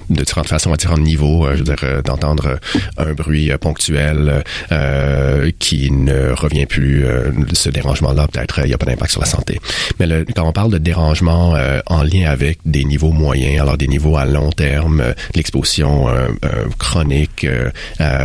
de 0.09 0.23
différentes 0.23 0.47
façons 0.47 0.71
à 0.71 0.77
différents 0.77 0.99
niveaux. 0.99 1.47
je 1.51 1.57
veux 1.57 1.63
dire, 1.63 2.03
d'entendre 2.03 2.59
un 2.97 3.13
bruit 3.13 3.51
ponctuel 3.59 4.43
qui 5.57 5.91
ne 5.91 6.31
revient 6.31 6.67
plus. 6.67 7.03
ce 7.53 7.69
dérangement-là, 7.69 8.27
peut-être, 8.27 8.59
il 8.63 8.67
n'y 8.67 8.73
a 8.73 8.77
pas 8.77 8.85
d'impact 8.85 9.11
sur 9.11 9.21
la 9.21 9.27
santé. 9.27 9.59
Mais 9.99 10.05
le, 10.05 10.25
quand 10.35 10.47
on 10.47 10.51
parle 10.51 10.71
de 10.71 10.77
dérangement 10.77 11.55
en 11.87 12.03
lien 12.03 12.29
avec 12.29 12.59
des 12.65 12.85
niveaux 12.85 13.11
moyens, 13.11 13.61
alors 13.61 13.77
des 13.77 13.87
niveaux 13.87 14.17
à 14.17 14.25
long 14.25 14.51
terme, 14.51 15.03
l'exposition 15.35 16.07
chronique 16.77 17.47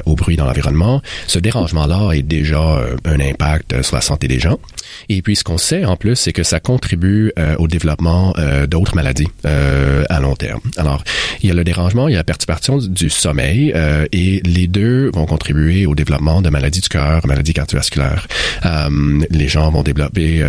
au 0.05 0.15
bruit 0.15 0.37
dans 0.37 0.45
l'environnement, 0.45 1.01
ce 1.27 1.39
dérangement-là 1.39 2.13
est 2.13 2.23
déjà 2.23 2.83
un 3.05 3.21
impact 3.21 3.83
sur 3.83 3.95
la 3.97 4.03
santé 4.03 4.29
des 4.29 4.39
gens. 4.39 4.59
Et 5.09 5.23
puis, 5.23 5.37
ce 5.37 5.45
qu'on 5.45 5.59
sait 5.59 5.85
en 5.85 5.97
plus, 5.97 6.17
c'est 6.17 6.33
que 6.33 6.43
ça 6.43 6.61
contribue 6.61 7.14
contribue 7.15 7.33
au 7.59 7.69
développement 7.69 8.35
d'autres 8.69 8.95
maladies 8.95 9.29
à 9.45 10.21
long 10.21 10.37
terme. 10.37 10.61
Alors, 10.77 11.03
il 11.43 11.49
y 11.49 11.51
a 11.51 11.55
le 11.55 11.65
dérangement, 11.65 12.09
il 12.09 12.13
y 12.13 12.15
a 12.15 12.19
la 12.19 12.25
perturbation 12.25 12.79
du 12.79 13.11
sommeil, 13.11 13.75
et 14.13 14.41
les 14.45 14.67
deux 14.67 15.11
vont 15.13 15.27
contribuer 15.27 15.87
au 15.87 15.95
développement 15.95 16.43
de 16.43 16.51
maladies 16.51 16.81
du 16.81 16.89
cœur, 16.89 17.27
maladies 17.27 17.55
cardiovasculaires. 17.55 18.27
les 19.31 19.49
gens 19.49 19.71
vont 19.71 19.83
développer 19.83 20.45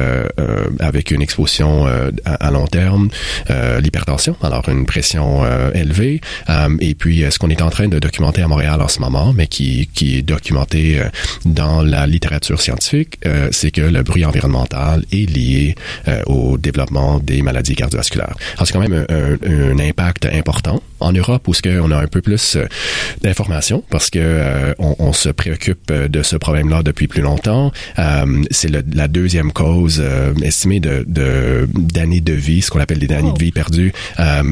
avec 0.79 1.11
une 1.11 1.21
exposition 1.21 1.87
à, 2.25 2.51
long 2.51 2.67
terme 2.67 3.09
l'hypertension, 3.81 4.35
alors 4.41 4.67
une 4.69 4.85
pression 4.85 5.43
élevée, 5.73 6.21
et 6.79 6.95
puis 6.95 7.23
ce 7.29 7.39
qu'on 7.39 7.49
est 7.49 7.61
en 7.61 7.69
train 7.69 7.87
de 7.87 7.99
documenter 7.99 8.41
à 8.41 8.47
Montréal 8.47 8.81
en 8.81 8.87
ce 8.87 8.99
moment, 8.99 9.33
mais 9.33 9.47
qui, 9.47 9.89
qui 9.93 10.17
est 10.17 10.21
documenté 10.21 11.01
dans 11.45 11.81
la 11.81 12.07
littérature 12.07 12.61
scientifique, 12.61 13.19
c'est 13.51 13.71
que 13.71 13.81
le 13.81 14.03
bruit 14.03 14.25
environnemental 14.25 15.03
est 15.11 15.29
lié 15.29 15.75
euh, 16.07 16.21
développement 16.57 17.19
des 17.19 17.41
maladies 17.41 17.75
cardiovasculaires. 17.75 18.35
Alors, 18.55 18.67
c'est 18.67 18.73
quand 18.73 18.79
même 18.79 19.05
un, 19.09 19.79
impact 19.79 20.25
important. 20.25 20.81
En 20.99 21.11
Europe, 21.11 21.47
où 21.47 21.53
ce 21.53 21.61
qu'on 21.61 21.91
a 21.91 21.97
un 21.97 22.07
peu 22.07 22.21
plus 22.21 22.55
euh, 22.55 22.65
d'informations, 23.21 23.83
parce 23.89 24.09
que 24.09 24.19
euh, 24.21 24.73
on, 24.79 25.13
se 25.13 25.29
préoccupe 25.29 25.91
de 25.91 26.23
ce 26.23 26.35
problème-là 26.35 26.83
depuis 26.83 27.07
plus 27.07 27.21
longtemps. 27.21 27.71
c'est 28.51 28.69
la 28.69 29.07
deuxième 29.07 29.51
cause 29.51 30.03
estimée 30.41 30.79
de 30.79 31.05
d'années 31.07 32.21
de, 32.21 32.33
vie, 32.33 32.61
ce 32.61 32.71
qu'on 32.71 32.79
appelle 32.79 32.99
des 32.99 33.13
années 33.13 33.31
de 33.31 33.39
vie 33.39 33.51
perdues, 33.51 33.93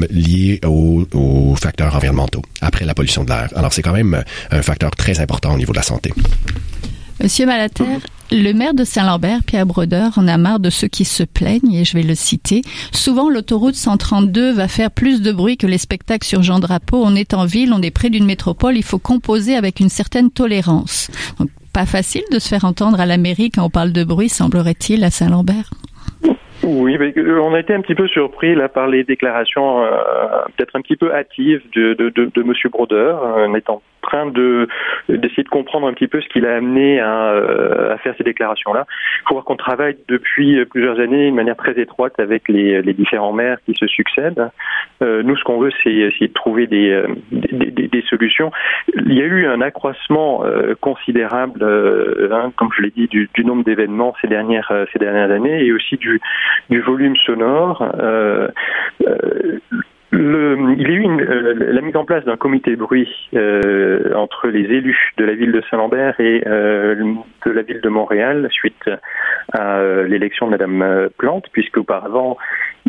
liées 0.10 0.60
aux, 0.66 1.06
aux 1.14 1.56
facteurs 1.56 1.96
environnementaux, 1.96 2.42
après 2.62 2.86
la 2.86 2.94
pollution 2.94 3.24
de 3.24 3.30
l'air. 3.30 3.50
Alors, 3.56 3.74
c'est 3.74 3.82
quand 3.82 3.94
même 3.94 4.24
un 4.52 4.62
facteur 4.62 4.92
très 4.92 5.20
important 5.20 5.54
au 5.54 5.58
niveau 5.58 5.74
de 5.74 5.78
la 5.78 5.84
santé. 5.84 6.14
Monsieur 7.22 7.46
Malater, 7.46 7.86
le 8.34 8.54
maire 8.54 8.74
de 8.74 8.84
Saint-Lambert, 8.84 9.40
Pierre 9.46 9.66
Brodeur, 9.66 10.18
en 10.18 10.28
a 10.28 10.38
marre 10.38 10.60
de 10.60 10.70
ceux 10.70 10.88
qui 10.88 11.06
se 11.06 11.24
plaignent, 11.24 11.74
et 11.74 11.86
je 11.86 11.96
vais 11.96 12.04
le 12.04 12.16
citer. 12.16 12.62
Souvent, 12.92 13.30
l'autoroute 13.30 13.75
132 13.75 14.54
va 14.54 14.68
faire 14.68 14.92
plus 14.92 15.22
de 15.22 15.32
bruit 15.32 15.58
que 15.58 15.68
les 15.68 15.78
spectacles 15.78 16.25
sur 16.25 16.42
Jean 16.42 16.60
Drapeau. 16.60 17.02
On 17.04 17.16
est 17.16 17.34
en 17.34 17.46
ville, 17.46 17.72
on 17.74 17.82
est 17.82 17.92
près 17.92 18.10
d'une 18.10 18.25
métropole, 18.25 18.75
il 18.75 18.84
faut 18.84 19.00
composer 19.00 19.56
avec 19.56 19.80
une 19.80 19.90
certaine 19.90 20.32
tolérance. 20.32 21.12
Donc, 21.40 21.50
pas 21.74 21.86
facile 21.86 22.24
de 22.32 22.40
se 22.40 22.50
faire 22.50 22.66
entendre 22.66 23.00
à 23.00 23.06
la 23.06 23.18
mairie 23.18 23.52
quand 23.52 23.63
on 23.63 23.70
parle 23.70 23.92
de 23.92 24.04
bruit, 24.04 24.30
semblerait-il, 24.30 25.04
à 25.04 25.12
Saint-Lambert. 25.12 25.70
Oui, 26.63 26.96
euh, 26.96 27.40
on 27.42 27.54
a 27.54 27.60
été 27.60 27.74
un 27.74 27.82
petit 27.82 27.96
peu 27.96 28.08
surpris 28.08 28.56
là 28.56 28.70
par 28.70 28.88
les 28.88 29.04
déclarations 29.04 29.84
euh, 29.84 29.90
peut-être 30.56 30.75
un 30.75 30.82
petit 30.82 30.96
peu 30.96 31.13
hâtives 31.13 31.62
de, 31.75 31.94
de, 31.94 32.44
Monsieur 32.44 32.70
Brodeur, 32.70 33.22
en 33.22 33.54
étant 33.54 33.82
train 34.04 34.28
de 34.28 34.68
d'essayer 35.10 35.44
de 35.44 35.50
comprendre 35.50 35.88
un 35.88 35.94
petit 35.94 36.08
peu 36.08 36.22
ce 36.22 36.28
qui 36.30 36.40
l'a 36.40 36.56
amené 36.58 37.00
à, 37.00 37.32
euh, 37.32 37.94
à, 37.94 37.98
faire 37.98 38.14
ces 38.18 38.24
déclarations-là. 38.24 38.86
Il 38.88 39.28
faut 39.28 39.34
voir 39.36 39.46
qu'on 39.46 39.56
travaille 39.56 39.98
depuis 40.08 40.64
plusieurs 40.66 41.00
années 41.00 41.32
de 41.32 41.36
manière 41.36 41.56
très 41.56 41.80
étroite 41.80 42.14
avec 42.20 42.48
les, 42.48 42.82
les 42.82 42.94
différents 42.94 43.34
maires 43.34 43.58
qui 43.66 43.74
se 43.74 43.88
succèdent. 43.88 44.50
Euh, 45.02 45.24
nous, 45.24 45.36
ce 45.36 45.44
qu'on 45.44 45.60
veut, 45.60 45.72
c'est 45.84 45.92
essayer 45.92 46.28
de 46.28 46.34
trouver 46.34 46.68
des, 46.68 47.04
des, 47.32 47.88
des, 47.88 48.02
solutions. 48.10 48.52
Il 48.94 49.14
y 49.14 49.22
a 49.22 49.26
eu 49.26 49.48
un 49.48 49.62
accroissement 49.62 50.44
euh, 50.46 50.76
considérable, 50.80 51.64
hein, 51.64 52.52
comme 52.56 52.70
je 52.76 52.84
l'ai 52.84 52.92
dit, 52.92 53.08
du, 53.08 53.30
du 53.34 53.46
nombre 53.46 53.64
d'événements 53.64 54.14
ces 54.22 54.28
dernières 54.28 54.72
ces 54.92 55.00
dernières 55.00 55.32
années 55.32 55.66
et 55.66 55.72
aussi 55.72 55.98
du 55.98 56.22
du 56.70 56.82
volume 56.82 57.16
sonore. 57.26 57.84
Il 60.15 60.82
y 60.82 60.86
a 60.86 60.89
eu 60.89 61.08
euh, 61.08 61.74
la 61.74 61.82
mise 61.82 61.96
en 61.96 62.05
place 62.05 62.24
d'un 62.24 62.38
comité 62.38 62.75
bruit 62.75 63.10
euh, 63.34 64.13
entre 64.13 64.48
les 64.48 64.62
élus 64.62 65.12
de 65.17 65.25
la 65.25 65.34
ville 65.34 65.51
de 65.51 65.63
Saint-Lambert 65.72 66.20
et 66.20 66.43
euh, 66.46 67.15
de 67.46 67.51
la 67.51 67.63
ville 67.63 67.82
de 67.82 67.89
Montréal 67.89 68.48
suite 68.51 68.89
à 69.53 69.82
l'élection 70.08 70.46
de 70.46 70.51
Madame 70.51 71.10
Plante, 71.17 71.46
puisque 71.51 71.77
auparavant 71.77 72.38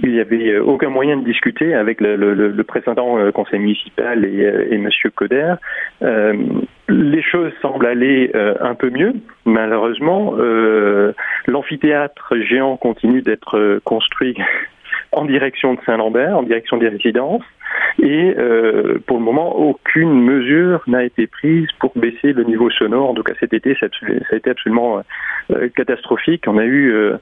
il 0.02 0.12
n'y 0.12 0.20
avait 0.20 0.58
aucun 0.58 0.90
moyen 0.90 1.16
de 1.16 1.24
discuter 1.24 1.74
avec 1.74 2.00
le, 2.00 2.16
le, 2.16 2.34
le 2.34 2.64
précédent 2.64 3.16
conseil 3.32 3.60
municipal 3.60 4.24
et, 4.24 4.68
et 4.70 4.78
Monsieur 4.78 5.10
Coder. 5.10 5.54
les 6.00 7.22
choses 7.22 7.52
semblent 7.62 7.86
aller 7.86 8.30
un 8.60 8.74
peu 8.74 8.90
mieux. 8.90 9.14
Malheureusement, 9.44 10.34
l'amphithéâtre 11.46 12.34
géant 12.48 12.76
continue 12.76 13.22
d'être 13.22 13.80
construit 13.84 14.36
en 15.12 15.24
direction 15.24 15.74
de 15.74 15.80
Saint-Lambert, 15.86 16.36
en 16.36 16.42
direction 16.42 16.76
des 16.76 16.88
résidences. 16.88 17.44
Et 18.02 18.34
euh, 18.36 18.98
pour 19.06 19.18
le 19.18 19.24
moment, 19.24 19.56
aucune 19.56 20.20
mesure 20.22 20.82
n'a 20.86 21.04
été 21.04 21.26
prise 21.26 21.68
pour 21.78 21.92
baisser 21.96 22.32
le 22.32 22.44
niveau 22.44 22.70
sonore. 22.70 23.10
En 23.10 23.14
tout 23.14 23.22
cas, 23.22 23.34
cet 23.40 23.52
été, 23.52 23.76
ça, 23.78 23.86
a 24.30 24.36
été 24.36 24.50
absolument 24.50 25.02
euh, 25.50 25.68
catastrophique. 25.68 26.44
On 26.46 26.56
a 26.56 26.64
eu 26.64 26.90
euh, 26.90 27.16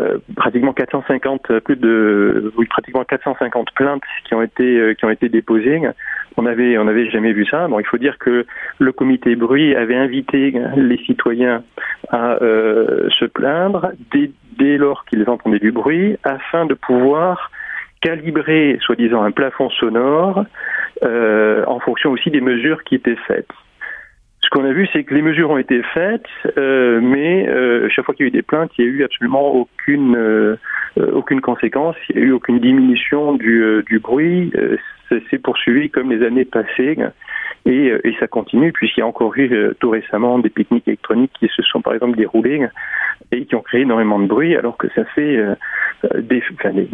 euh, 0.00 0.18
pratiquement 0.34 0.72
450 0.72 1.60
plus 1.60 1.76
de 1.76 2.52
oui, 2.56 2.66
pratiquement 2.66 3.04
450 3.04 3.70
plaintes 3.74 4.02
qui 4.24 4.34
ont 4.34 4.42
été 4.42 4.94
qui 4.98 5.04
ont 5.04 5.10
été 5.10 5.28
déposées. 5.28 5.80
On 6.36 6.46
avait 6.46 6.76
on 6.78 6.84
n'avait 6.84 7.08
jamais 7.08 7.32
vu 7.32 7.46
ça. 7.46 7.68
Bon, 7.68 7.78
il 7.78 7.86
faut 7.86 7.98
dire 7.98 8.18
que 8.18 8.46
le 8.78 8.92
comité 8.92 9.36
bruit 9.36 9.76
avait 9.76 9.94
invité 9.94 10.54
les 10.76 10.98
citoyens 11.04 11.62
à 12.10 12.36
se 12.40 13.24
plaindre 13.26 13.92
dès 14.12 14.30
dès 14.62 14.76
lors 14.76 15.04
qu'ils 15.04 15.28
entendaient 15.28 15.58
du 15.58 15.72
bruit, 15.72 16.16
afin 16.22 16.66
de 16.66 16.74
pouvoir 16.74 17.50
calibrer, 18.00 18.78
soi-disant, 18.80 19.22
un 19.22 19.32
plafond 19.32 19.70
sonore 19.70 20.44
euh, 21.02 21.64
en 21.66 21.80
fonction 21.80 22.10
aussi 22.10 22.30
des 22.30 22.40
mesures 22.40 22.84
qui 22.84 22.94
étaient 22.94 23.18
faites. 23.26 23.50
Ce 24.40 24.48
qu'on 24.50 24.64
a 24.64 24.72
vu, 24.72 24.88
c'est 24.92 25.04
que 25.04 25.14
les 25.14 25.22
mesures 25.22 25.50
ont 25.50 25.58
été 25.58 25.82
faites, 25.94 26.26
euh, 26.58 27.00
mais 27.00 27.48
euh, 27.48 27.88
chaque 27.90 28.04
fois 28.04 28.14
qu'il 28.14 28.26
y 28.26 28.28
a 28.28 28.30
eu 28.30 28.32
des 28.32 28.42
plaintes, 28.42 28.70
il 28.78 28.84
n'y 28.84 28.90
a 28.90 28.94
eu 28.94 29.04
absolument 29.04 29.52
aucune 29.52 30.58
aucune 30.96 31.40
conséquence, 31.40 31.96
il 32.10 32.16
n'y 32.16 32.22
a 32.22 32.24
eu 32.26 32.32
aucune 32.32 32.58
diminution 32.58 33.34
du, 33.34 33.62
euh, 33.62 33.82
du 33.82 33.98
bruit. 33.98 34.52
c'est 35.30 35.38
poursuivi 35.42 35.90
comme 35.90 36.10
les 36.10 36.24
années 36.24 36.44
passées. 36.44 36.96
Et, 37.64 37.92
et, 38.02 38.16
ça 38.18 38.26
continue 38.26 38.72
puisqu'il 38.72 39.00
y 39.00 39.02
a 39.04 39.06
encore 39.06 39.36
eu 39.36 39.50
tout 39.78 39.90
récemment 39.90 40.40
des 40.40 40.50
pique-niques 40.50 40.88
électroniques 40.88 41.30
qui 41.38 41.48
se 41.48 41.62
sont 41.62 41.80
par 41.80 41.94
exemple 41.94 42.16
déroulés 42.16 42.66
et 43.30 43.44
qui 43.44 43.54
ont 43.54 43.60
créé 43.60 43.82
énormément 43.82 44.18
de 44.18 44.26
bruit 44.26 44.56
alors 44.56 44.76
que 44.76 44.88
ça 44.94 45.04
fait 45.04 45.36
euh, 46.04 46.20
des, 46.20 46.42
enfin, 46.54 46.72
des, 46.72 46.88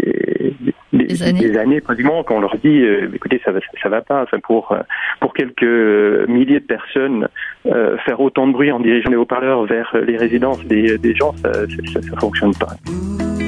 des, 0.93 1.05
des, 1.05 1.23
années. 1.23 1.41
des, 1.41 1.57
années. 1.57 1.81
pratiquement 1.81 2.23
qu'on 2.23 2.41
leur 2.41 2.57
dit 2.57 2.83
euh, 2.83 3.09
écoutez 3.15 3.41
ça 3.45 3.53
va 3.53 3.61
ça 3.83 3.89
va 3.89 4.03
pas 4.03 4.23
enfin 4.23 4.39
pour 4.41 4.73
euh, 4.73 4.81
pour 5.21 5.33
quelques 5.33 6.29
milliers 6.29 6.61
de 6.61 6.67
personnes 6.67 7.29
faire 7.65 8.21
autant 8.21 8.47
de 8.47 8.53
bruit 8.53 8.73
en 8.73 8.81
dirigeant 8.81 9.11
les 9.11 9.17
haut-parleurs 9.17 9.65
vers 9.65 9.95
les 10.07 10.17
résidences 10.17 10.65
des, 10.65 10.99
des 10.99 11.15
gens 11.15 11.33
ça, 11.37 11.53
ça, 11.53 12.03
ça 12.03 12.17
fonctionne 12.19 12.53
pas. 12.55 13.48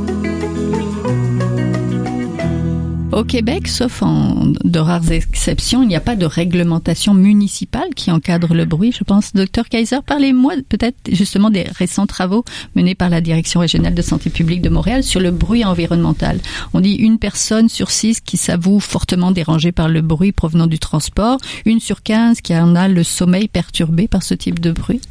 Au 3.11 3.25
Québec, 3.25 3.67
sauf 3.67 4.03
en 4.03 4.53
de 4.63 4.79
rares 4.79 5.11
exceptions, 5.11 5.83
il 5.83 5.89
n'y 5.89 5.97
a 5.97 6.01
pas 6.01 6.15
de 6.15 6.25
réglementation 6.25 7.13
municipale 7.13 7.93
qui 7.93 8.09
encadre 8.09 8.53
le 8.53 8.63
bruit, 8.63 8.93
je 8.97 9.03
pense. 9.03 9.33
Docteur 9.33 9.67
Kaiser, 9.67 9.97
parlez-moi 10.05 10.53
peut-être 10.69 10.95
justement 11.11 11.49
des 11.49 11.63
récents 11.63 12.07
travaux 12.07 12.45
menés 12.73 12.95
par 12.95 13.09
la 13.09 13.19
Direction 13.19 13.59
régionale 13.59 13.95
de 13.95 14.01
santé 14.01 14.29
publique 14.29 14.61
de 14.61 14.69
Montréal 14.69 15.03
sur 15.03 15.19
le 15.19 15.31
bruit 15.31 15.65
environnemental. 15.65 16.39
On 16.73 16.79
dit 16.79 16.93
une 16.93 17.19
personne 17.19 17.67
sur 17.67 17.91
six 17.91 18.21
qui 18.21 18.37
s'avoue 18.37 18.79
fortement 18.79 19.31
dérangée 19.31 19.73
par 19.73 19.89
le 19.89 20.01
bruit 20.01 20.31
provenant 20.31 20.67
du 20.67 20.79
transport, 20.79 21.37
une 21.65 21.81
sur 21.81 22.03
quinze 22.03 22.39
qui 22.39 22.55
en 22.55 22.75
a 22.75 22.87
le 22.87 23.03
sommeil 23.03 23.49
perturbé 23.49 24.07
par 24.07 24.23
ce 24.23 24.35
type 24.35 24.61
de 24.61 24.71
bruit. 24.71 25.01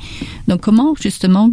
Donc 0.49 0.63
comment 0.63 0.95
justement 0.99 1.51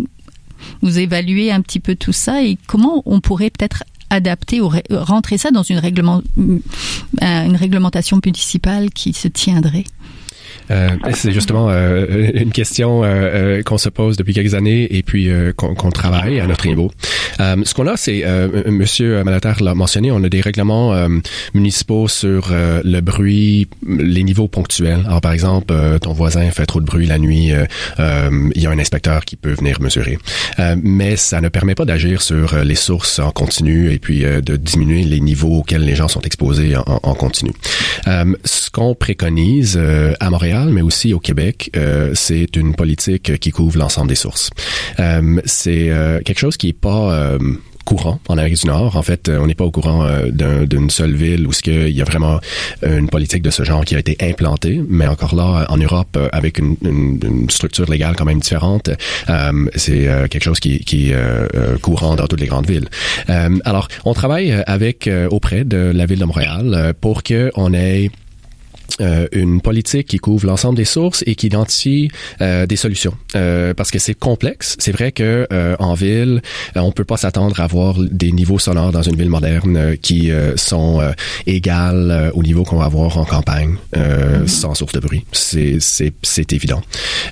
vous 0.81 0.97
évaluez 0.97 1.51
un 1.51 1.61
petit 1.61 1.81
peu 1.81 1.95
tout 1.95 2.13
ça 2.13 2.41
et 2.41 2.57
comment 2.67 3.03
on 3.05 3.19
pourrait 3.19 3.49
peut-être 3.49 3.83
adapter 4.09 4.61
ou 4.61 4.71
rentrer 4.91 5.37
ça 5.37 5.51
dans 5.51 5.63
une, 5.63 5.79
règlement, 5.79 6.21
euh, 6.37 6.59
une 7.21 7.55
réglementation 7.55 8.19
municipale 8.23 8.89
qui 8.91 9.13
se 9.13 9.27
tiendrait 9.27 9.83
euh, 10.69 10.89
c'est 11.13 11.31
justement 11.31 11.69
euh, 11.69 12.29
une 12.33 12.51
question 12.51 13.03
qu'on 13.65 13.77
se 13.77 13.87
pose 13.87 14.17
depuis 14.17 14.33
quelques 14.33 14.53
années 14.53 14.97
et 14.97 15.01
puis 15.01 15.29
qu'on 15.55 15.75
qu 15.75 15.89
travaille 15.91 16.41
à 16.41 16.47
notre 16.47 16.67
niveau. 16.67 16.91
Ce 17.39 17.73
qu'on 17.73 17.87
a, 17.87 17.97
c'est, 17.97 18.23
Monsieur 18.67 19.23
Malater 19.23 19.53
l'a 19.61 19.73
mentionné, 19.73 20.11
on 20.11 20.23
a 20.23 20.29
des 20.29 20.41
règlements 20.41 20.93
municipaux 21.53 22.07
sur 22.07 22.49
le 22.51 22.99
bruit, 23.01 23.67
les 23.87 24.23
niveaux 24.23 24.47
ponctuels. 24.47 25.03
Alors, 25.05 25.21
par 25.21 25.31
exemple, 25.31 25.73
ton 26.01 26.13
voisin 26.13 26.49
fait 26.51 26.65
trop 26.65 26.79
de 26.79 26.85
bruit 26.85 27.05
la 27.05 27.19
nuit, 27.19 27.51
il 27.99 28.61
y 28.61 28.65
a 28.65 28.69
un 28.69 28.79
inspecteur 28.79 29.25
qui 29.25 29.35
peut 29.35 29.53
venir 29.53 29.81
mesurer. 29.81 30.17
mais 30.81 31.15
ça 31.15 31.41
ne 31.41 31.49
permet 31.49 31.75
pas 31.75 31.85
d'agir 31.85 32.21
sur 32.21 32.55
les 32.63 32.75
sources 32.75 33.19
en 33.19 33.31
continu 33.31 33.91
et 33.91 33.99
puis 33.99 34.21
de 34.21 34.55
diminuer 34.55 35.03
les 35.03 35.19
niveaux 35.19 35.59
auxquels 35.59 35.83
les 35.83 35.95
gens 35.95 36.07
sont 36.07 36.21
exposés 36.21 36.75
en 36.75 37.13
continu. 37.15 37.51
Ce 38.05 38.69
qu'on 38.69 38.95
préconise 38.95 39.79
à 40.19 40.29
Montréal, 40.29 40.69
mais 40.71 40.81
aussi 40.81 41.13
au 41.13 41.19
Québec, 41.19 41.71
euh, 41.75 42.11
c'est 42.13 42.55
une 42.55 42.75
politique 42.75 43.39
qui 43.39 43.51
couvre 43.51 43.77
l'ensemble 43.77 44.09
des 44.09 44.15
sources. 44.15 44.49
Euh, 44.99 45.41
c'est 45.45 45.89
euh, 45.89 46.21
quelque 46.21 46.39
chose 46.39 46.57
qui 46.57 46.69
est 46.69 46.73
pas 46.73 47.37
courant 47.87 48.19
en 48.27 48.37
Amérique 48.37 48.59
du 48.61 48.67
Nord. 48.67 48.97
En 48.97 49.01
fait, 49.01 49.29
on 49.29 49.47
n'est 49.47 49.55
pas 49.55 49.63
au 49.63 49.71
courant 49.71 50.05
d'une 50.31 50.89
seule 50.89 51.15
ville 51.15 51.47
où 51.47 51.53
ce 51.53 51.67
il 51.67 51.95
y 51.95 52.01
a 52.01 52.05
vraiment 52.05 52.39
une 52.83 53.09
politique 53.09 53.41
de 53.41 53.49
ce 53.49 53.63
genre 53.63 53.85
qui 53.85 53.95
a 53.95 53.99
été 53.99 54.17
implantée, 54.21 54.81
mais 54.87 55.07
encore 55.07 55.35
là, 55.35 55.65
en 55.69 55.77
Europe, 55.77 56.17
avec 56.31 56.59
une, 56.59 56.75
structure 57.49 57.89
légale 57.89 58.15
quand 58.15 58.25
même 58.25 58.39
différente, 58.39 58.89
c'est 59.75 60.07
quelque 60.29 60.43
chose 60.43 60.59
qui, 60.59 60.79
qui 60.79 61.11
est 61.11 61.81
courant 61.81 62.15
dans 62.15 62.27
toutes 62.27 62.41
les 62.41 62.47
grandes 62.47 62.67
villes. 62.67 62.89
alors, 63.65 63.87
on 64.05 64.13
travaille 64.13 64.51
avec 64.67 65.09
auprès 65.29 65.63
de 65.63 65.91
la 65.93 66.05
ville 66.05 66.19
de 66.19 66.25
Montréal 66.25 66.93
pour 66.99 67.23
que 67.23 67.51
on 67.55 67.73
ait 67.73 68.11
euh, 69.01 69.27
une 69.31 69.61
politique 69.61 70.07
qui 70.07 70.17
couvre 70.17 70.47
l'ensemble 70.47 70.75
des 70.75 70.85
sources 70.85 71.23
et 71.27 71.35
qui 71.35 71.47
identifie 71.47 72.09
euh, 72.41 72.65
des 72.65 72.75
solutions 72.75 73.13
euh, 73.35 73.73
parce 73.73 73.91
que 73.91 73.99
c'est 73.99 74.15
complexe. 74.15 74.75
C'est 74.79 74.91
vrai 74.91 75.11
que 75.11 75.47
en 75.79 75.93
ville, 75.93 76.41
on 76.75 76.91
peut 76.91 77.03
pas 77.03 77.17
s'attendre 77.17 77.59
à 77.59 77.65
avoir 77.65 77.99
des 77.99 78.31
niveaux 78.31 78.59
sonores 78.59 78.91
dans 78.91 79.01
une 79.01 79.15
ville 79.15 79.29
moderne 79.29 79.97
qui 80.01 80.31
sont 80.55 81.01
égales 81.45 82.31
au 82.33 82.43
niveau 82.43 82.63
qu'on 82.63 82.77
va 82.77 82.85
avoir 82.85 83.17
en 83.17 83.25
campagne 83.25 83.75
mm-hmm. 83.93 84.47
sans 84.47 84.75
source 84.75 84.93
de 84.93 84.99
bruit. 84.99 85.25
C'est 85.31 85.77
c'est 85.79 86.13
c'est 86.21 86.53
évident. 86.53 86.81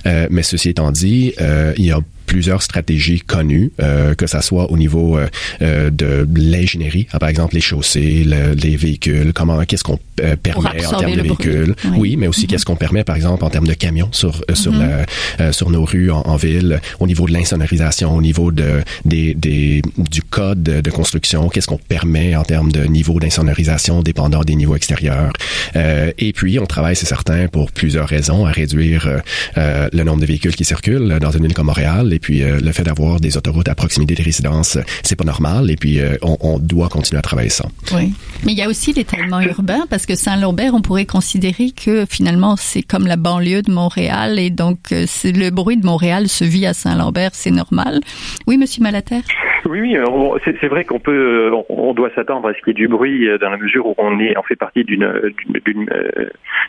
mais 0.04 0.42
ceci 0.42 0.70
étant 0.70 0.92
dit, 0.92 1.32
il 1.76 1.84
y 1.84 1.90
a 1.90 2.00
plusieurs 2.26 2.62
stratégies 2.62 3.20
connues, 3.20 3.72
euh, 3.80 4.14
que 4.14 4.26
ça 4.26 4.42
soit 4.42 4.70
au 4.70 4.76
niveau 4.76 5.16
euh, 5.16 5.26
euh 5.62 5.90
de 5.90 6.26
l'ingénierie, 6.34 7.06
par 7.18 7.28
exemple 7.28 7.54
les 7.54 7.60
chaussées, 7.60 8.24
les 8.24 8.76
véhicules, 8.76 9.32
comment, 9.32 9.64
qu'est-ce 9.64 9.84
qu'on 9.84 9.98
euh, 10.20 10.36
permet 10.36 10.84
en 10.84 10.98
termes 10.98 11.14
de 11.14 11.22
véhicules, 11.22 11.74
oui. 11.96 12.16
mais 12.16 12.26
aussi 12.26 12.42
mm-hmm. 12.42 12.48
qu'est-ce 12.48 12.64
qu'on 12.64 12.76
permet, 12.76 13.04
par 13.04 13.16
exemple, 13.16 13.44
en 13.44 13.50
termes 13.50 13.66
de 13.66 13.74
camions 13.74 14.08
sur 14.12 14.44
sur 14.54 14.72
mm-hmm. 14.72 15.06
la, 15.38 15.52
sur 15.52 15.70
nos 15.70 15.84
rues 15.84 16.10
en, 16.10 16.36
ville, 16.36 16.80
au 16.98 17.06
niveau 17.06 17.26
de 17.26 17.32
l'insonorisation, 17.32 18.14
au 18.14 18.20
niveau 18.20 18.50
de 18.50 18.82
des, 19.04 19.34
des 19.34 19.82
du 19.96 20.22
code 20.22 20.62
de 20.62 20.90
construction, 20.90 21.48
qu'est-ce 21.48 21.68
qu'on 21.68 21.78
permet 21.78 22.34
en 22.34 22.42
termes 22.42 22.72
de 22.72 22.84
niveau 22.84 23.18
d'insonorisation 23.20 24.02
dépendant 24.02 24.42
des 24.42 24.56
niveaux 24.56 24.76
extérieurs. 24.76 25.32
et 25.74 26.32
puis, 26.32 26.58
on 26.58 26.66
travaille, 26.66 26.96
c'est 26.96 27.06
certain, 27.06 27.46
pour 27.48 27.70
plusieurs 27.70 28.08
raisons, 28.08 28.44
à 28.46 28.50
réduire 28.50 29.22
le 29.56 30.02
nombre 30.02 30.20
de 30.20 30.26
véhicules 30.26 30.56
qui 30.56 30.64
circulent 30.64 31.18
dans 31.20 31.30
une 31.30 31.44
ville 31.44 31.54
comme 31.54 31.66
Montréal 31.66 32.15
et 32.16 32.18
puis 32.18 32.42
euh, 32.42 32.58
le 32.60 32.72
fait 32.72 32.82
d'avoir 32.82 33.20
des 33.20 33.36
autoroutes 33.36 33.68
à 33.68 33.74
proximité 33.74 34.14
des 34.14 34.22
résidences, 34.22 34.78
c'est 35.02 35.16
pas 35.16 35.24
normal. 35.24 35.70
Et 35.70 35.76
puis 35.76 36.00
euh, 36.00 36.16
on, 36.22 36.58
doit 36.58 36.88
continuer 36.88 37.18
à 37.18 37.22
travailler 37.22 37.50
ça. 37.50 37.66
Oui, 37.92 38.14
mais 38.44 38.52
il 38.52 38.58
y 38.58 38.62
a 38.62 38.68
aussi 38.68 38.94
l'étalement 38.94 39.40
urbain 39.40 39.86
parce 39.90 40.06
que 40.06 40.14
Saint-Lambert, 40.14 40.72
on 40.74 40.80
pourrait 40.80 41.04
considérer 41.04 41.70
que 41.72 42.06
finalement 42.08 42.56
c'est 42.56 42.82
comme 42.82 43.06
la 43.06 43.16
banlieue 43.16 43.60
de 43.60 43.70
Montréal 43.70 44.38
et 44.38 44.48
donc 44.48 44.92
euh, 44.92 45.06
le 45.24 45.50
bruit 45.50 45.76
de 45.76 45.84
Montréal 45.84 46.28
se 46.28 46.44
vit 46.44 46.64
à 46.64 46.72
Saint-Lambert, 46.72 47.30
c'est 47.34 47.50
normal. 47.50 48.00
Oui, 48.46 48.56
Monsieur 48.56 48.82
Malater? 48.82 49.20
Oui, 49.68 49.80
oui, 49.80 49.96
c'est 50.44 50.68
vrai 50.68 50.84
qu'on 50.84 51.00
peut, 51.00 51.50
on 51.68 51.92
doit 51.92 52.10
s'attendre 52.14 52.48
à 52.48 52.54
ce 52.54 52.58
qu'il 52.58 52.68
y 52.68 52.70
ait 52.70 52.74
du 52.74 52.88
bruit 52.88 53.28
dans 53.40 53.50
la 53.50 53.56
mesure 53.56 53.86
où 53.86 53.94
on 53.98 54.18
est, 54.20 54.36
on 54.38 54.42
fait 54.42 54.56
partie 54.56 54.84
d'une 54.84 55.34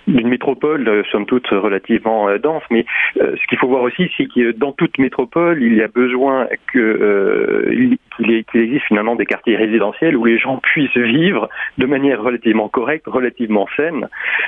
d'une 0.07 0.27
métropole, 0.27 1.03
somme 1.11 1.25
toute 1.25 1.47
relativement 1.47 2.27
dense. 2.37 2.63
Mais 2.71 2.85
ce 3.15 3.47
qu'il 3.47 3.57
faut 3.59 3.67
voir 3.67 3.83
aussi, 3.83 4.09
c'est 4.17 4.25
que 4.25 4.51
dans 4.51 4.71
toute 4.71 4.97
métropole 4.97 5.61
il 5.61 5.75
y 5.75 5.81
a 5.81 5.87
besoin 5.87 6.47
que 6.73 6.79
euh, 6.79 7.95
qu'il 8.17 8.61
existe 8.61 8.85
finalement 8.85 9.15
des 9.15 9.25
quartiers 9.25 9.55
résidentiels 9.55 10.15
où 10.15 10.25
les 10.25 10.37
gens 10.37 10.57
puissent 10.57 10.97
vivre 10.97 11.49
de 11.77 11.85
manière 11.85 12.21
relativement 12.21 12.67
correcte, 12.69 13.05
relativement 13.07 13.67
saine. 13.75 14.07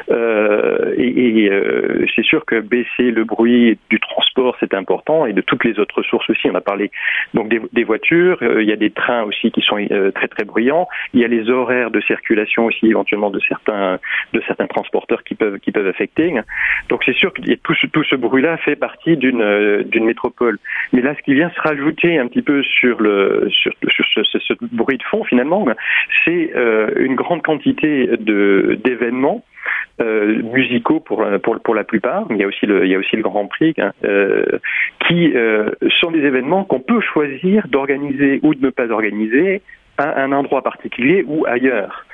Euh, 0.09 0.93
et, 0.97 1.49
euh, 1.49 2.05
c'est 2.15 2.23
sûr 2.23 2.45
que 2.45 2.59
baisser 2.59 3.11
le 3.11 3.23
bruit 3.23 3.77
du 3.89 3.99
transport, 3.99 4.55
c'est 4.59 4.73
important, 4.73 5.25
et 5.25 5.33
de 5.33 5.41
toutes 5.41 5.63
les 5.63 5.79
autres 5.79 6.01
sources 6.03 6.29
aussi. 6.29 6.49
On 6.49 6.55
a 6.55 6.61
parlé 6.61 6.91
donc 7.33 7.49
des, 7.49 7.83
voitures, 7.83 8.37
euh, 8.41 8.61
il 8.61 8.69
y 8.69 8.73
a 8.73 8.75
des 8.75 8.91
trains 8.91 9.23
aussi 9.23 9.51
qui 9.51 9.61
sont 9.61 9.77
très 10.15 10.27
très 10.27 10.43
bruyants. 10.43 10.87
Il 11.13 11.19
y 11.19 11.25
a 11.25 11.27
les 11.27 11.49
horaires 11.49 11.91
de 11.91 12.01
circulation 12.01 12.65
aussi 12.65 12.87
éventuellement 12.87 13.29
de 13.29 13.39
certains 13.47 13.99
de 14.33 14.41
certains 14.47 14.67
transporteurs 14.67 15.23
qui 15.23 15.35
peuvent 15.35 15.59
qui 15.59 15.71
peuvent 15.71 15.87
affecter. 15.87 16.33
Donc 16.89 17.03
c'est 17.05 17.15
sûr 17.15 17.33
que 17.33 17.41
tout 17.41 17.73
ce, 17.75 17.87
tout 17.87 18.03
ce 18.03 18.15
bruit-là 18.15 18.57
fait 18.57 18.75
partie 18.75 19.17
d'une 19.17 19.83
d'une 19.83 20.05
métropole. 20.05 20.59
Mais 20.93 21.01
là, 21.01 21.15
ce 21.15 21.21
qui 21.23 21.33
vient 21.33 21.49
se 21.49 21.61
rajouter 21.61 22.19
un 22.19 22.27
petit 22.27 22.41
peu 22.41 22.63
sur 22.63 23.01
le 23.01 23.47
sur, 23.59 23.73
ce, 23.81 24.53
bruit 24.71 24.97
de 24.97 25.03
fond 25.03 25.23
finalement, 25.23 25.65
c'est 26.25 26.51
euh, 26.55 26.89
une 26.97 27.15
grande 27.15 27.41
quantité 27.41 28.09
d'événements 28.17 29.43
euh, 30.01 30.41
musicaux 30.43 30.99
pour, 30.99 31.25
pour, 31.43 31.59
pour 31.59 31.75
la 31.75 31.83
plupart, 31.83 32.25
il 32.29 32.37
y 32.37 32.43
a 32.43 32.47
aussi 32.47 32.65
le, 32.65 32.85
il 32.85 32.91
y 32.91 32.95
a 32.95 32.97
aussi 32.97 33.15
le 33.15 33.21
Grand 33.21 33.47
Prix, 33.47 33.73
hein, 33.77 33.91
euh, 34.03 34.45
qui 35.07 35.33
sont 35.99 36.11
des 36.11 36.19
événements 36.19 36.63
qu'on 36.63 36.79
peut 36.79 37.01
choisir 37.01 37.67
d'organiser 37.67 38.39
ou 38.43 38.55
de 38.55 38.65
ne 38.65 38.69
pas 38.69 38.89
organiser 38.89 39.61
à 39.97 40.21
un 40.21 40.31
endroit 40.31 40.61
particulier 40.61 41.23
ou 41.27 41.45
ailleurs. 41.45 42.05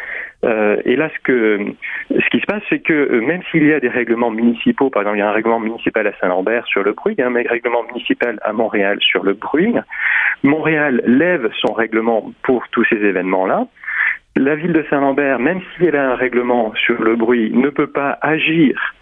Euh, 0.45 0.77
et 0.86 0.95
là, 0.95 1.10
ce, 1.10 1.73
ce 2.10 2.29
qui 2.29 2.39
se 2.39 2.45
passe, 2.45 2.62
c'est 2.69 2.79
que 2.79 2.93
euh, 2.93 3.21
même 3.21 3.41
s'il 3.51 3.65
y 3.65 3.73
a 3.73 3.79
des 3.79 3.89
règlements 3.89 4.31
municipaux, 4.31 4.89
par 4.89 5.01
exemple, 5.01 5.17
il 5.17 5.21
y 5.21 5.23
a 5.23 5.29
un 5.29 5.34
règlement 5.34 5.60
municipal 5.60 6.05
à 6.05 6.12
Saint-Lambert 6.19 6.65
sur 6.67 6.84
le 6.84 6.93
bruit, 6.93 7.15
il 7.17 7.21
y 7.21 7.23
a 7.23 7.27
un 7.27 7.34
règlement 7.34 7.84
municipal 7.84 8.39
à 8.43 8.53
Montréal 8.53 8.99
sur 9.01 9.23
le 9.23 9.34
bruit, 9.34 9.73
Montréal 10.43 11.01
lève 11.05 11.49
son 11.60 11.73
règlement 11.73 12.31
pour 12.43 12.67
tous 12.69 12.86
ces 12.86 12.97
événements-là. 12.97 13.65
La 14.36 14.55
ville 14.55 14.73
de 14.73 14.86
Saint-Lambert, 14.89 15.39
même 15.39 15.62
si 15.75 15.86
elle 15.86 15.95
a 15.95 16.12
un 16.12 16.15
règlement 16.15 16.73
sur 16.75 17.01
le 17.01 17.15
bruit, 17.15 17.51
ne 17.53 17.69
peut 17.69 17.88
pas 17.88 18.17
agir 18.21 18.93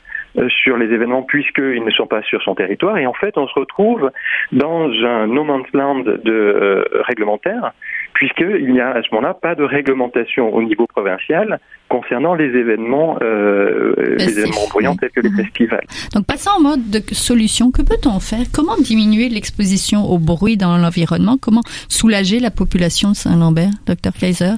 sur 0.64 0.78
les 0.78 0.86
événements 0.86 1.24
puisqu'ils 1.24 1.84
ne 1.84 1.92
sont 1.92 2.08
pas 2.08 2.22
sur 2.24 2.42
son 2.42 2.56
territoire. 2.56 2.98
Et 2.98 3.06
en 3.06 3.14
fait, 3.14 3.38
on 3.38 3.48
se 3.48 3.54
retrouve 3.54 4.12
dans 4.52 4.90
un 4.90 5.28
no 5.28 5.44
man's 5.44 5.68
land 5.74 6.04
de 6.04 6.22
euh, 6.26 6.84
réglementaire 7.08 7.74
puisqu'il 8.14 8.72
n'y 8.72 8.80
a 8.80 8.92
à 8.92 9.02
ce 9.02 9.08
moment-là 9.14 9.34
pas 9.34 9.56
de 9.56 9.64
réglementation 9.64 10.54
au 10.54 10.62
niveau 10.62 10.88
provincial 10.88 11.60
concernant 11.90 12.34
les 12.34 12.46
événements, 12.46 13.18
euh, 13.22 13.94
les 14.18 14.40
événements 14.40 14.68
bruyants 14.70 14.96
tels 14.96 15.12
que 15.12 15.20
les 15.20 15.30
mhm. 15.30 15.44
festivals. 15.44 15.86
Donc, 16.14 16.26
passons 16.26 16.52
en 16.58 16.62
mode 16.62 16.90
de 16.90 17.02
solution. 17.12 17.72
Que 17.72 17.82
peut-on 17.82 18.20
faire? 18.20 18.46
Comment 18.52 18.78
diminuer 18.78 19.30
l'exposition 19.30 20.04
au 20.10 20.18
bruit 20.18 20.58
dans 20.58 20.78
l'environnement? 20.78 21.38
Comment 21.40 21.62
soulager 21.90 22.40
la 22.40 22.52
population 22.52 23.12
de 23.12 23.16
Saint-Lambert, 23.16 23.72
Dr. 23.86 24.12
Kaiser 24.20 24.54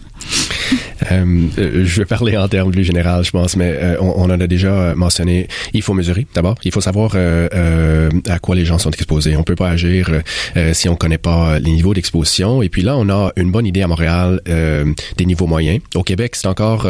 euh, 1.11 1.47
je 1.57 1.99
vais 1.99 2.05
parler 2.05 2.37
en 2.37 2.47
termes 2.47 2.71
plus 2.71 2.83
général, 2.83 3.23
je 3.23 3.31
pense, 3.31 3.55
mais 3.55 3.75
euh, 3.75 3.97
on, 3.99 4.13
on, 4.17 4.31
en 4.31 4.39
a 4.39 4.47
déjà 4.47 4.95
mentionné. 4.95 5.47
Il 5.73 5.81
faut 5.81 5.93
mesurer 5.93 6.27
d'abord. 6.33 6.55
Il 6.63 6.71
faut 6.71 6.81
savoir 6.81 7.11
euh, 7.15 7.47
euh, 7.53 8.09
à 8.27 8.39
quoi 8.39 8.55
les 8.55 8.65
gens 8.65 8.77
sont 8.77 8.91
exposés. 8.91 9.35
On 9.35 9.43
peut 9.43 9.55
pas 9.55 9.69
agir 9.69 10.09
euh, 10.55 10.73
si 10.73 10.89
on 10.89 10.95
connaît 10.95 11.17
pas 11.17 11.59
les 11.59 11.71
niveaux 11.71 11.93
d'exposition. 11.93 12.61
Et 12.61 12.69
puis 12.69 12.81
là, 12.81 12.97
on 12.97 13.09
a 13.09 13.31
une 13.35 13.51
bonne 13.51 13.65
idée 13.65 13.81
à 13.81 13.87
Montréal 13.87 14.41
des 14.45 15.25
niveaux 15.25 15.47
moyens. 15.47 15.79
Au 15.95 16.03
Québec, 16.03 16.35
c'est 16.35 16.47
encore 16.47 16.87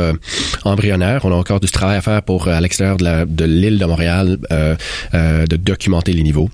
embryonnaire. 0.63 1.25
On 1.25 1.31
a 1.31 1.35
encore 1.35 1.59
du 1.59 1.67
travail 1.67 1.97
à 1.97 2.01
faire 2.01 2.21
pour 2.21 2.47
à 2.47 2.59
l'extérieur 2.61 2.97
de 2.97 3.45
l'île 3.45 3.77
de, 3.77 3.83
de, 3.83 3.85
Montréal 3.85 4.38
de 5.13 5.55
documenter 5.55 6.13
les 6.13 6.23
niveaux. 6.23 6.49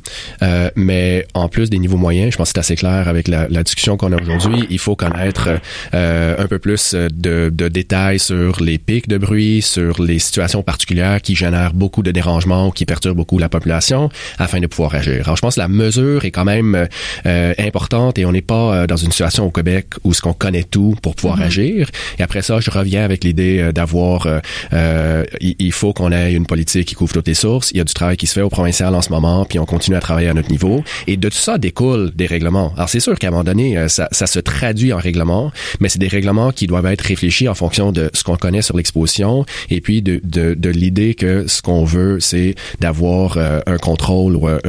mais 0.75 1.25
en 1.33 1.47
plus 1.47 1.69
des 1.69 1.79
niveaux 1.79 1.97
moyens, 1.97 2.31
je 2.31 2.37
pense 2.37 2.49
que 2.49 2.53
c'est 2.53 2.59
assez 2.59 2.75
clair 2.75 3.07
avec 3.07 3.27
la, 3.27 3.47
la 3.49 3.63
discussion 3.63 3.97
qu'on 3.97 4.11
a 4.11 4.21
aujourd'hui. 4.21 4.65
Il 4.69 4.79
faut 4.79 4.95
connaître 4.95 5.49
un 5.93 6.47
peu 6.47 6.59
plus 6.59 6.93
de, 6.93 7.51
de, 7.53 7.67
détails 7.67 8.19
sur 8.19 8.61
les 8.61 8.77
pics 8.77 9.07
de 9.07 9.17
bruit, 9.17 9.61
sur 9.61 10.01
les 10.01 10.19
situations 10.19 10.63
particulières 10.63 11.21
qui 11.21 11.35
génèrent 11.35 11.73
beaucoup 11.73 12.03
de 12.03 12.10
dérangements 12.11 12.67
ou 12.67 12.71
qui 12.71 12.85
perturbent 12.85 13.17
beaucoup 13.17 13.37
la 13.37 13.49
population 13.49 14.09
afin 14.37 14.59
de 14.59 14.67
pouvoir 14.67 14.95
agir. 14.95 15.21
Alors, 15.23 15.35
je 15.35 15.41
pense 15.41 15.55
que 15.55 15.59
la 15.59 15.67
mesure 15.67 16.25
est 16.25 16.31
quand 16.31 16.45
même 16.45 16.87
euh, 17.25 17.53
importante 17.57 18.17
et 18.17 18.25
on 18.25 18.31
n'est 18.31 18.41
pas 18.41 18.75
euh, 18.75 18.87
dans 18.87 18.97
une 18.97 19.11
situation 19.11 19.45
au 19.45 19.51
Québec 19.51 19.87
où 20.03 20.13
ce 20.13 20.21
qu'on 20.21 20.33
connaît 20.33 20.63
tout 20.63 20.95
pour 21.01 21.15
pouvoir 21.15 21.39
mm-hmm. 21.39 21.45
agir. 21.45 21.89
Et 22.19 22.23
après 22.23 22.41
ça, 22.41 22.59
je 22.59 22.69
reviens 22.71 23.03
avec 23.03 23.23
l'idée 23.23 23.59
euh, 23.59 23.71
d'avoir, 23.71 24.27
euh, 24.73 25.23
il, 25.39 25.71
faut 25.71 25.93
qu'on 25.93 26.11
ait 26.11 26.33
une 26.33 26.45
politique 26.45 26.87
qui 26.87 26.95
couvre 26.95 27.13
toutes 27.13 27.27
les 27.27 27.33
sources. 27.33 27.71
Il 27.71 27.77
y 27.77 27.81
a 27.81 27.83
du 27.83 27.93
travail 27.93 28.17
qui 28.17 28.27
se 28.27 28.33
fait 28.33 28.41
au 28.41 28.49
provincial 28.49 28.93
en 28.93 29.01
ce 29.01 29.09
moment, 29.09 29.45
puis 29.45 29.59
on 29.59 29.65
continue 29.65 29.95
à 29.95 30.01
travailler 30.01 30.29
à 30.29 30.33
notre 30.33 30.49
niveau. 30.49 30.83
Et 31.07 31.17
de 31.17 31.29
tout 31.29 31.37
ça 31.37 31.57
découle 31.57 32.11
des 32.15 32.25
règlements. 32.25 32.73
Alors, 32.75 32.89
c'est 32.89 32.99
sûr 32.99 33.17
qu'à 33.17 33.27
un 33.27 33.31
moment 33.31 33.43
donné, 33.43 33.87
ça, 33.87 34.07
ça 34.11 34.27
se 34.27 34.39
traduit 34.39 34.93
en 34.93 34.97
règlements, 34.97 35.51
mais 35.79 35.89
c'est 35.89 35.99
des 35.99 36.07
règlements 36.07 36.51
qui 36.51 36.67
doivent 36.67 36.85
être 36.85 37.01
réfléchis 37.01 37.47
en 37.47 37.55
fonction 37.55 37.91
de 37.91 38.09
ce 38.13 38.23
qu'on 38.23 38.35
connaît 38.35 38.61
sur 38.61 38.77
l'exposition 38.77 39.45
et 39.69 39.81
puis 39.81 40.01
de, 40.01 40.19
de, 40.23 40.53
de 40.53 40.69
l'idée 40.69 41.15
que 41.15 41.47
ce 41.47 41.61
qu'on 41.61 41.83
veut, 41.85 42.00
c'est 42.19 42.55
d'avoir 42.79 43.37
euh, 43.37 43.59
un 43.65 43.77
contrôle 43.77 44.35
ou 44.35 44.47
un, 44.47 44.59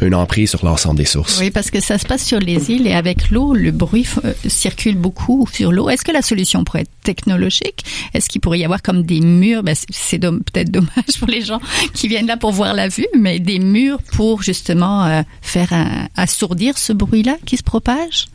une 0.00 0.14
emprise 0.14 0.50
sur 0.50 0.64
l'ensemble 0.64 0.96
des 0.96 1.04
sources. 1.04 1.40
Oui, 1.40 1.50
parce 1.50 1.70
que 1.70 1.80
ça 1.80 1.98
se 1.98 2.06
passe 2.06 2.24
sur 2.24 2.38
les 2.38 2.70
îles 2.70 2.86
et 2.86 2.94
avec 2.94 3.30
l'eau, 3.30 3.54
le 3.54 3.70
bruit 3.70 4.06
euh, 4.24 4.32
circule 4.46 4.96
beaucoup 4.96 5.46
sur 5.52 5.72
l'eau. 5.72 5.88
Est-ce 5.88 6.04
que 6.04 6.12
la 6.12 6.22
solution 6.22 6.64
pourrait 6.64 6.82
être 6.82 6.90
technologique? 7.02 7.84
Est-ce 8.14 8.28
qu'il 8.28 8.40
pourrait 8.40 8.58
y 8.58 8.64
avoir 8.64 8.82
comme 8.82 9.02
des 9.02 9.20
murs? 9.20 9.62
Ben, 9.62 9.74
c'est 9.90 10.18
peut-être 10.18 10.70
dommage 10.70 10.90
pour 11.18 11.28
les 11.28 11.42
gens 11.42 11.60
qui 11.94 12.08
viennent 12.08 12.26
là 12.26 12.36
pour 12.36 12.52
voir 12.52 12.74
la 12.74 12.88
vue, 12.88 13.06
mais 13.18 13.38
des 13.38 13.58
murs 13.58 14.02
pour 14.12 14.42
justement 14.42 15.04
euh, 15.04 15.22
faire 15.40 15.72
assourdir 16.16 16.78
ce 16.78 16.92
bruit-là 16.92 17.36
qui 17.44 17.56
se 17.56 17.62
propage? 17.62 18.26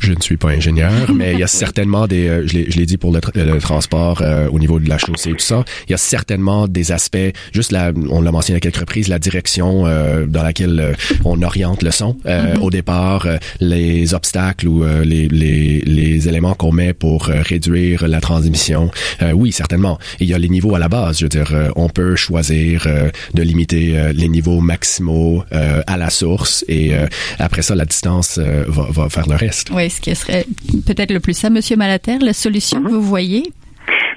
Je 0.00 0.12
ne 0.12 0.20
suis 0.20 0.36
pas 0.36 0.50
ingénieur, 0.50 0.92
mais 1.14 1.32
il 1.32 1.38
y 1.38 1.42
a 1.42 1.46
certainement 1.46 2.06
des, 2.06 2.28
euh, 2.28 2.46
je 2.46 2.56
l'ai 2.58 2.86
dit 2.86 2.96
pour 2.96 3.12
le, 3.12 3.20
transport 3.60 4.22
euh, 4.22 4.48
au 4.50 4.58
niveau 4.58 4.78
de 4.78 4.88
la 4.88 4.98
chaussée 4.98 5.30
et 5.30 5.32
tout 5.32 5.44
ça, 5.44 5.64
il 5.88 5.92
y 5.92 5.94
a 5.94 5.98
certainement 5.98 6.68
des 6.68 6.92
aspects, 6.92 7.32
juste 7.52 7.72
là, 7.72 7.92
on 8.10 8.20
l'a 8.20 8.32
mentionné 8.32 8.58
à 8.58 8.60
quelques 8.60 8.76
reprises, 8.76 9.08
la 9.08 9.18
direction 9.18 9.86
euh, 9.86 10.26
dans 10.26 10.42
laquelle 10.42 10.96
on 11.24 11.42
oriente 11.42 11.82
le 11.82 11.90
son. 11.90 12.16
Mm-hmm. 12.24 12.58
Au 12.60 12.70
départ, 12.70 13.26
les 13.60 14.14
obstacles 14.14 14.68
ou 14.68 14.84
les, 14.84 15.28
les, 15.28 15.80
les, 15.80 16.28
éléments 16.28 16.54
qu'on 16.54 16.72
met 16.72 16.92
pour 16.92 17.26
réduire 17.26 18.06
la 18.06 18.20
transmission. 18.20 18.90
oui, 19.34 19.52
certainement. 19.52 19.98
il 20.20 20.28
y 20.28 20.34
a 20.34 20.38
les 20.38 20.48
niveaux 20.48 20.74
à 20.74 20.78
la 20.78 20.88
base. 20.88 21.18
Je 21.18 21.24
veux 21.24 21.28
dire, 21.28 21.52
on 21.76 21.88
peut 21.88 22.16
choisir 22.16 22.86
de 23.34 23.42
limiter 23.42 24.12
les 24.12 24.28
niveaux 24.28 24.60
maximaux 24.60 25.44
à 25.50 25.96
la 25.96 26.10
source 26.10 26.64
et 26.68 26.92
après 27.38 27.62
ça, 27.62 27.74
la 27.74 27.84
distance 27.84 28.38
va, 28.38 28.86
va 28.90 29.08
faire 29.08 29.28
le 29.28 29.36
reste. 29.36 29.45
Oui, 29.72 29.90
ce 29.90 30.00
qui 30.00 30.14
serait 30.14 30.46
peut-être 30.86 31.12
le 31.12 31.20
plus 31.20 31.34
ça. 31.34 31.50
Monsieur 31.50 31.76
Malater, 31.76 32.18
la 32.18 32.32
solution 32.32 32.82
que 32.82 32.88
vous 32.88 33.02
voyez 33.02 33.52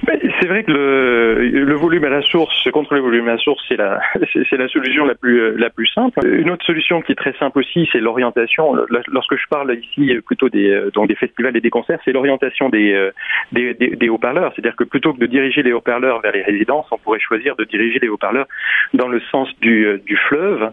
c'est 0.05 0.47
vrai 0.47 0.63
que 0.63 0.71
le, 0.71 1.49
le, 1.49 1.75
volume 1.75 2.03
à 2.05 2.09
la 2.09 2.21
source, 2.21 2.69
contrôler 2.71 3.01
le 3.01 3.05
volume 3.05 3.27
à 3.27 3.33
la 3.33 3.37
source, 3.37 3.63
c'est 3.67 3.75
la, 3.75 3.99
c'est 4.33 4.57
la 4.57 4.67
solution 4.67 5.05
la 5.05 5.15
plus, 5.15 5.57
la 5.57 5.69
plus 5.69 5.87
simple. 5.87 6.25
Une 6.25 6.49
autre 6.49 6.65
solution 6.65 7.01
qui 7.01 7.11
est 7.11 7.15
très 7.15 7.33
simple 7.33 7.59
aussi, 7.59 7.87
c'est 7.91 7.99
l'orientation. 7.99 8.75
Lorsque 9.07 9.35
je 9.35 9.47
parle 9.49 9.75
ici 9.75 10.15
plutôt 10.25 10.49
des, 10.49 10.89
donc 10.93 11.07
des 11.07 11.15
festivals 11.15 11.55
et 11.57 11.61
des 11.61 11.69
concerts, 11.69 11.99
c'est 12.05 12.11
l'orientation 12.11 12.69
des, 12.69 13.09
des, 13.51 13.73
des, 13.73 14.09
haut-parleurs. 14.09 14.51
C'est-à-dire 14.55 14.75
que 14.75 14.83
plutôt 14.83 15.13
que 15.13 15.19
de 15.19 15.25
diriger 15.25 15.63
les 15.63 15.73
haut-parleurs 15.73 16.21
vers 16.21 16.31
les 16.31 16.43
résidences, 16.43 16.87
on 16.91 16.97
pourrait 16.97 17.19
choisir 17.19 17.55
de 17.55 17.63
diriger 17.63 17.99
les 17.99 18.09
haut-parleurs 18.09 18.47
dans 18.93 19.07
le 19.07 19.19
sens 19.31 19.49
du, 19.59 19.99
du 20.05 20.15
fleuve. 20.15 20.71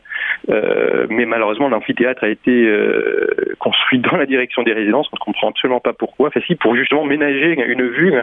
Euh, 0.49 1.07
mais 1.11 1.27
malheureusement, 1.27 1.69
l'amphithéâtre 1.69 2.25
a 2.25 2.29
été 2.29 2.51
euh, 2.51 3.27
construit 3.59 3.99
dans 3.99 4.17
la 4.17 4.27
direction 4.27 4.63
des 4.63 4.73
résidences. 4.73 5.09
On 5.13 5.17
ne 5.17 5.25
comprend 5.25 5.49
absolument 5.49 5.81
pas 5.81 5.93
pourquoi. 5.93 6.29
Enfin, 6.29 6.41
si, 6.47 6.55
pour 6.55 6.77
justement 6.77 7.05
ménager 7.05 7.57
une 7.67 7.89
vue 7.89 8.15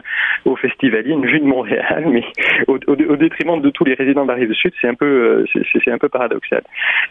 aux 0.45 0.55
une 1.05 1.21
de 1.21 1.45
Montréal, 1.45 2.05
mais 2.07 2.23
au, 2.67 3.15
détriment 3.15 3.61
de 3.61 3.69
tous 3.69 3.85
les 3.85 3.93
résidents 3.93 4.25
de 4.25 4.31
la 4.31 4.53
sud, 4.53 4.73
c'est 4.81 4.87
un 4.87 4.93
peu, 4.93 5.05
euh, 5.05 5.61
c'est 5.83 5.91
un 5.91 5.97
peu 5.97 6.09
paradoxal. 6.09 6.61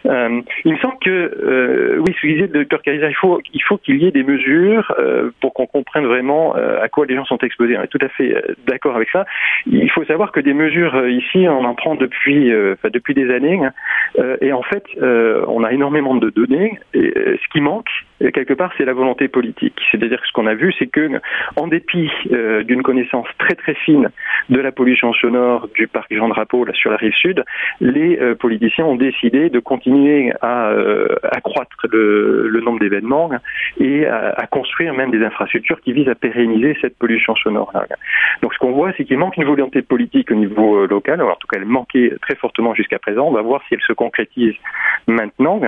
Euh, 0.05 0.41
il 0.65 0.73
me 0.73 0.77
semble 0.77 0.97
que, 1.01 1.09
euh, 1.09 1.97
oui, 1.99 2.13
ce 2.15 2.21
que 2.21 2.27
disait 2.27 2.47
le 2.47 2.59
docteur 2.59 2.81
Cariza, 2.81 3.09
il 3.09 3.15
faut, 3.15 3.41
il 3.53 3.61
faut 3.63 3.77
qu'il 3.77 4.01
y 4.01 4.07
ait 4.07 4.11
des 4.11 4.23
mesures 4.23 4.93
pour 5.41 5.53
qu'on 5.53 5.67
comprenne 5.67 6.05
vraiment 6.05 6.53
à 6.55 6.87
quoi 6.89 7.05
les 7.05 7.15
gens 7.15 7.25
sont 7.25 7.37
exposés. 7.39 7.77
On 7.77 7.83
est 7.83 7.87
tout 7.87 7.99
à 8.01 8.09
fait 8.09 8.35
d'accord 8.67 8.95
avec 8.95 9.09
ça. 9.09 9.25
Il 9.65 9.89
faut 9.91 10.03
savoir 10.05 10.31
que 10.31 10.39
des 10.39 10.53
mesures 10.53 11.07
ici, 11.07 11.47
on 11.47 11.63
en 11.65 11.75
prend 11.75 11.95
depuis, 11.95 12.51
depuis 12.83 13.13
des 13.13 13.31
années, 13.31 13.59
hein, 13.63 14.35
et 14.41 14.51
en 14.53 14.63
fait, 14.63 14.83
on 15.01 15.63
a 15.63 15.71
énormément 15.71 16.15
de 16.15 16.29
données. 16.29 16.79
Et 16.93 17.13
ce 17.15 17.47
qui 17.51 17.61
manque, 17.61 17.89
quelque 18.31 18.53
part, 18.53 18.71
c'est 18.77 18.85
la 18.85 18.93
volonté 18.93 19.27
politique. 19.27 19.79
C'est-à-dire 19.91 20.21
que 20.21 20.27
ce 20.27 20.31
qu'on 20.33 20.47
a 20.47 20.55
vu, 20.55 20.73
c'est 20.77 20.87
que, 20.87 21.09
en 21.55 21.67
dépit 21.67 22.09
d'une 22.65 22.83
connaissance 22.83 23.27
très 23.37 23.55
très 23.55 23.73
fine 23.73 24.09
de 24.49 24.59
la 24.59 24.71
pollution 24.71 25.13
sonore 25.13 25.67
du 25.75 25.87
parc 25.87 26.13
Jean 26.13 26.29
Drapeau 26.29 26.65
sur 26.73 26.91
la 26.91 26.97
rive 26.97 27.13
sud, 27.13 27.43
les 27.81 28.19
euh, 28.19 28.35
politiciens 28.35 28.85
ont 28.85 28.95
décidé 28.95 29.49
de 29.49 29.59
continuer 29.59 30.31
à 30.41 30.69
euh, 30.69 31.07
accroître 31.31 31.87
le, 31.91 32.61
nombre 32.63 32.79
d'événements 32.79 33.29
et 33.79 34.05
à, 34.05 34.47
construire 34.49 34.93
même 34.93 35.11
des 35.11 35.23
infrastructures 35.23 35.81
qui 35.81 35.91
visent 35.91 36.07
à 36.07 36.15
pérenniser 36.15 36.77
cette 36.79 36.97
pollution 36.97 37.35
sonore. 37.35 37.73
Donc 38.41 38.53
ce 38.53 38.59
qu'on 38.59 38.71
voit, 38.71 38.93
c'est 38.95 39.03
qu'il 39.03 39.17
manque 39.17 39.35
une 39.35 39.43
volonté 39.43 39.81
politique 39.81 40.31
au 40.31 40.35
niveau 40.35 40.77
euh, 40.77 40.87
local, 40.87 41.21
en 41.21 41.35
tout 41.35 41.47
cas 41.47 41.57
elle 41.59 41.65
manquait 41.65 42.13
très 42.21 42.35
fortement 42.35 42.73
jusqu'à 42.73 42.99
présent, 42.99 43.27
on 43.27 43.31
va 43.31 43.41
voir 43.41 43.61
si 43.67 43.73
elle 43.73 43.81
se 43.81 43.93
concrétise 43.93 44.53
maintenant. 45.07 45.59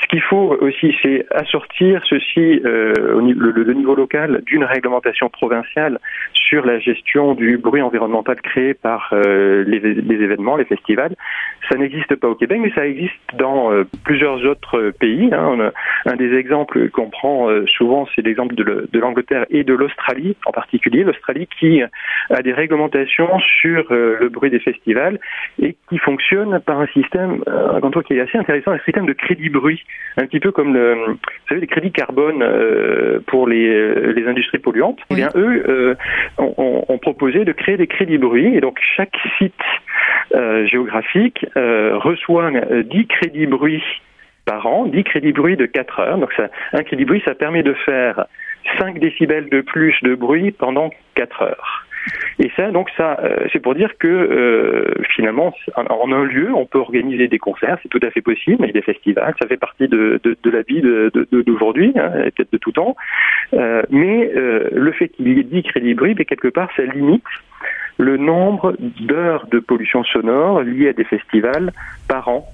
Ce 0.00 0.06
qu'il 0.06 0.22
faut 0.22 0.56
aussi, 0.60 0.94
c'est 1.02 1.26
assortir 1.30 1.89
ceci 2.04 2.60
euh, 2.64 3.14
au 3.14 3.22
niveau 3.22 3.94
local 3.94 4.42
d'une 4.46 4.64
réglementation 4.64 5.28
provinciale 5.28 5.98
sur 6.34 6.64
la 6.64 6.78
gestion 6.78 7.34
du 7.34 7.58
bruit 7.58 7.82
environnemental 7.82 8.40
créé 8.40 8.74
par 8.74 9.10
euh, 9.12 9.64
les, 9.66 9.78
événements, 9.78 10.56
les 10.56 10.64
festivals. 10.64 11.14
Ça 11.68 11.76
n'existe 11.76 12.14
pas 12.16 12.28
au 12.28 12.34
Québec, 12.34 12.60
mais 12.62 12.72
ça 12.72 12.86
existe 12.86 13.14
dans 13.36 13.72
euh, 13.72 13.84
plusieurs 14.04 14.44
autres 14.44 14.90
pays. 14.98 15.30
Hein. 15.32 15.72
un 16.06 16.16
des 16.16 16.34
exemples 16.34 16.88
qu'on 16.90 17.10
prend 17.10 17.48
souvent, 17.66 18.06
c'est 18.14 18.22
l'exemple 18.22 18.54
de 18.54 18.98
l'Angleterre 18.98 19.46
et 19.50 19.64
de 19.64 19.74
l'Australie 19.74 20.36
en 20.46 20.52
particulier. 20.52 21.04
L'Australie 21.04 21.48
qui 21.58 21.82
a 21.82 22.42
des 22.42 22.52
réglementations 22.52 23.38
sur 23.60 23.86
le 23.90 24.28
bruit 24.28 24.50
des 24.50 24.60
festivals 24.60 25.18
et 25.60 25.76
qui 25.88 25.98
fonctionne 25.98 26.60
par 26.60 26.80
un 26.80 26.86
système, 26.88 27.42
un 27.46 27.80
qui 28.02 28.14
est 28.14 28.20
assez 28.20 28.38
intéressant, 28.38 28.72
un 28.72 28.78
système 28.80 29.06
de 29.06 29.12
crédit 29.12 29.48
bruit, 29.48 29.82
un 30.16 30.26
petit 30.26 30.40
peu 30.40 30.52
comme 30.52 30.74
le, 30.74 31.16
vous 31.50 31.66
crédits 31.70 31.92
carbone 31.92 32.44
pour 33.26 33.48
les, 33.48 34.12
les 34.12 34.26
industries 34.26 34.58
polluantes. 34.58 34.98
Eh 35.10 35.14
bien, 35.14 35.30
eux 35.34 35.96
ont, 36.38 36.84
ont 36.88 36.98
proposé 36.98 37.44
de 37.44 37.52
créer 37.52 37.76
des 37.76 37.86
crédits 37.86 38.18
bruit. 38.18 38.54
Et 38.54 38.60
donc 38.60 38.78
chaque 38.96 39.16
site 39.38 39.54
euh, 40.34 40.64
géographique 40.66 41.44
euh, 41.56 41.98
reçoit 41.98 42.50
10 42.50 42.56
euh, 42.56 42.84
crédits 43.08 43.46
bruit 43.46 43.82
par 44.44 44.66
an, 44.66 44.86
10 44.86 45.02
crédits 45.04 45.32
bruit 45.32 45.56
de 45.56 45.66
4 45.66 46.00
heures. 46.00 46.18
Donc 46.18 46.32
ça, 46.36 46.48
un 46.72 46.82
crédit 46.84 47.04
bruit, 47.04 47.22
ça 47.24 47.34
permet 47.34 47.62
de 47.62 47.74
faire 47.84 48.26
5 48.78 48.98
décibels 49.00 49.48
de 49.48 49.60
plus 49.60 49.94
de 50.02 50.14
bruit 50.14 50.52
pendant 50.52 50.90
4 51.16 51.42
heures. 51.42 51.86
Et 52.38 52.50
ça, 52.56 52.70
donc 52.70 52.88
ça, 52.96 53.18
euh, 53.22 53.46
c'est 53.52 53.60
pour 53.60 53.74
dire 53.74 53.98
que 53.98 54.08
euh, 54.08 55.02
finalement, 55.14 55.54
en 55.76 56.12
un 56.12 56.24
lieu, 56.24 56.52
on 56.54 56.66
peut 56.66 56.78
organiser 56.78 57.28
des 57.28 57.38
concerts, 57.38 57.78
c'est 57.82 57.88
tout 57.88 58.00
à 58.02 58.10
fait 58.10 58.22
possible, 58.22 58.66
et 58.66 58.72
des 58.72 58.82
festivals, 58.82 59.34
ça 59.40 59.46
fait 59.46 59.56
partie 59.56 59.88
de, 59.88 60.20
de, 60.22 60.50
la 60.50 60.62
vie 60.62 60.82
d'aujourd'hui, 61.32 61.92
hein, 61.96 62.12
et 62.24 62.30
peut-être 62.30 62.52
de 62.52 62.58
tout 62.58 62.72
temps. 62.72 62.96
Euh, 63.54 63.82
mais 63.90 64.30
le 64.34 64.92
fait 64.92 65.08
qu'il 65.08 65.28
y 65.28 65.38
ait 65.40 65.44
10 65.44 65.62
crédits 65.64 65.96
mais 66.00 66.24
quelque 66.24 66.48
part, 66.48 66.70
ça 66.76 66.82
limite 66.82 67.24
le 67.98 68.16
nombre 68.16 68.74
d'heures 69.00 69.46
de 69.46 69.58
pollution 69.58 70.02
sonore 70.04 70.62
liées 70.62 70.88
à 70.88 70.92
des 70.92 71.04
festivals 71.04 71.72
par 72.08 72.28
an 72.28 72.46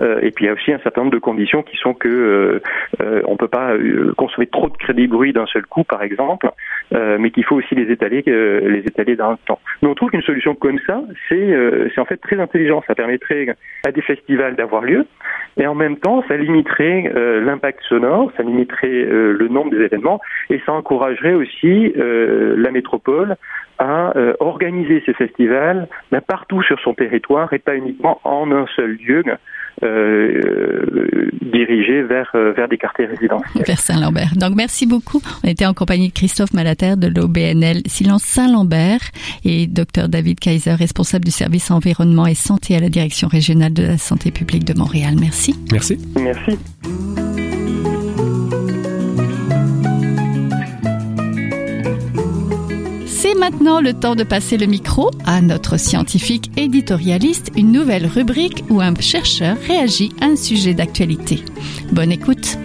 euh, 0.00 0.20
et 0.22 0.30
puis 0.30 0.44
il 0.44 0.48
y 0.48 0.50
a 0.50 0.54
aussi 0.54 0.72
un 0.72 0.78
certain 0.78 1.02
nombre 1.02 1.12
de 1.12 1.18
conditions 1.18 1.62
qui 1.62 1.76
sont 1.76 1.94
que 1.94 2.08
euh, 2.08 2.60
euh 3.00 3.22
on 3.26 3.36
peut 3.36 3.48
pas 3.48 3.72
euh, 3.72 4.12
consommer 4.16 4.46
trop 4.46 4.68
de 4.68 4.76
crédits 4.76 5.06
bruit 5.06 5.32
d'un 5.32 5.46
seul 5.46 5.66
coup, 5.66 5.84
par 5.84 6.02
exemple, 6.02 6.50
mais 6.92 7.30
qu'il 7.30 7.44
faut 7.44 7.56
aussi 7.56 7.74
les 7.74 7.90
étaler, 7.90 8.22
les 8.26 8.80
étaler 8.80 9.16
dans 9.16 9.32
le 9.32 9.36
temps. 9.46 9.58
Mais 9.82 9.88
on 9.88 9.94
trouve 9.94 10.10
qu'une 10.10 10.22
solution 10.22 10.54
comme 10.54 10.78
ça, 10.86 11.02
c'est 11.28 11.98
en 11.98 12.04
fait 12.04 12.18
très 12.18 12.38
intelligent. 12.38 12.82
Ça 12.86 12.94
permettrait 12.94 13.56
à 13.84 13.90
des 13.90 14.02
festivals 14.02 14.54
d'avoir 14.54 14.82
lieu, 14.82 15.06
et 15.56 15.66
en 15.66 15.74
même 15.74 15.96
temps, 15.96 16.22
ça 16.28 16.36
limiterait 16.36 17.10
l'impact 17.40 17.80
sonore, 17.88 18.30
ça 18.36 18.42
limiterait 18.42 19.06
le 19.08 19.48
nombre 19.48 19.70
des 19.70 19.82
événements, 19.82 20.20
et 20.50 20.60
ça 20.66 20.72
encouragerait 20.72 21.34
aussi 21.34 21.92
la 21.96 22.70
métropole 22.70 23.36
à 23.78 24.12
organiser 24.40 25.02
ces 25.06 25.14
festivals 25.14 25.88
partout 26.28 26.62
sur 26.62 26.78
son 26.80 26.94
territoire 26.94 27.52
et 27.52 27.58
pas 27.58 27.74
uniquement 27.74 28.20
en 28.24 28.52
un 28.52 28.66
seul 28.76 28.96
lieu 29.04 29.22
euh, 29.84 31.30
dirigé 31.42 32.02
vers, 32.02 32.30
euh, 32.34 32.52
vers 32.52 32.68
des 32.68 32.78
quartiers 32.78 33.06
résidentiels. 33.06 33.64
Vers 33.66 33.78
Saint-Lambert. 33.78 34.32
Donc, 34.36 34.54
merci 34.56 34.86
beaucoup. 34.86 35.20
On 35.44 35.48
était 35.48 35.66
en 35.66 35.74
compagnie 35.74 36.08
de 36.08 36.14
Christophe 36.14 36.52
Malater 36.52 36.96
de 36.96 37.08
l'OBNL 37.08 37.82
Silence 37.86 38.22
Saint-Lambert 38.22 39.00
et 39.44 39.66
Dr 39.66 40.08
David 40.08 40.40
Kaiser, 40.40 40.74
responsable 40.74 41.24
du 41.24 41.30
service 41.30 41.70
environnement 41.70 42.26
et 42.26 42.34
santé 42.34 42.76
à 42.76 42.80
la 42.80 42.88
Direction 42.88 43.28
régionale 43.28 43.72
de 43.72 43.82
la 43.82 43.98
santé 43.98 44.30
publique 44.30 44.64
de 44.64 44.76
Montréal. 44.76 45.14
Merci. 45.20 45.54
Merci. 45.72 45.98
Merci. 46.16 46.58
C'est 53.34 53.40
maintenant 53.40 53.80
le 53.80 53.94
temps 53.94 54.14
de 54.14 54.22
passer 54.22 54.56
le 54.56 54.66
micro 54.66 55.10
à 55.26 55.40
notre 55.40 55.76
scientifique 55.76 56.52
éditorialiste, 56.56 57.50
une 57.56 57.72
nouvelle 57.72 58.06
rubrique 58.06 58.64
où 58.70 58.80
un 58.80 58.94
chercheur 58.94 59.56
réagit 59.66 60.12
à 60.20 60.26
un 60.26 60.36
sujet 60.36 60.72
d'actualité. 60.72 61.42
Bonne 61.90 62.12
écoute. 62.12 62.56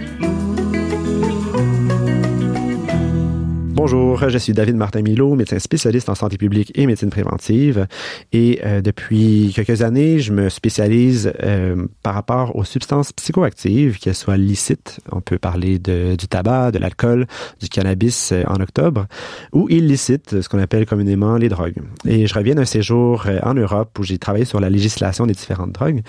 Bonjour, 3.82 4.30
je 4.30 4.38
suis 4.38 4.52
David 4.52 4.76
Martin 4.76 5.02
Milo, 5.02 5.36
médecin 5.36 5.58
spécialiste 5.58 6.10
en 6.10 6.16
santé 6.16 6.38
publique 6.38 6.70
et 6.76 6.86
médecine 6.86 7.10
préventive. 7.10 7.88
Et 8.34 8.60
euh, 8.66 8.82
depuis 8.82 9.54
quelques 9.56 9.84
années, 9.84 10.20
je 10.20 10.34
me 10.34 10.50
spécialise 10.50 11.32
euh, 11.42 11.88
par 12.04 12.14
rapport 12.14 12.58
aux 12.58 12.66
substances 12.66 13.14
psychoactives, 13.14 13.98
qu'elles 13.98 14.16
soient 14.16 14.36
licites, 14.36 15.00
on 15.14 15.22
peut 15.22 15.38
parler 15.38 15.80
de, 15.80 16.18
du 16.18 16.28
tabac, 16.28 16.72
de 16.72 16.78
l'alcool, 16.78 17.26
du 17.62 17.70
cannabis 17.70 18.34
euh, 18.34 18.44
en 18.48 18.60
octobre, 18.60 19.08
ou 19.54 19.70
illicites, 19.70 20.42
ce 20.42 20.50
qu'on 20.50 20.60
appelle 20.60 20.86
communément 20.86 21.38
les 21.38 21.48
drogues. 21.48 21.82
Et 22.06 22.28
je 22.28 22.34
reviens 22.34 22.56
d'un 22.56 22.66
séjour 22.66 23.28
en 23.44 23.54
Europe 23.54 23.98
où 23.98 24.04
j'ai 24.04 24.18
travaillé 24.18 24.44
sur 24.44 24.60
la 24.60 24.70
législation 24.70 25.26
des 25.26 25.34
différentes 25.34 25.72
drogues. 25.72 26.02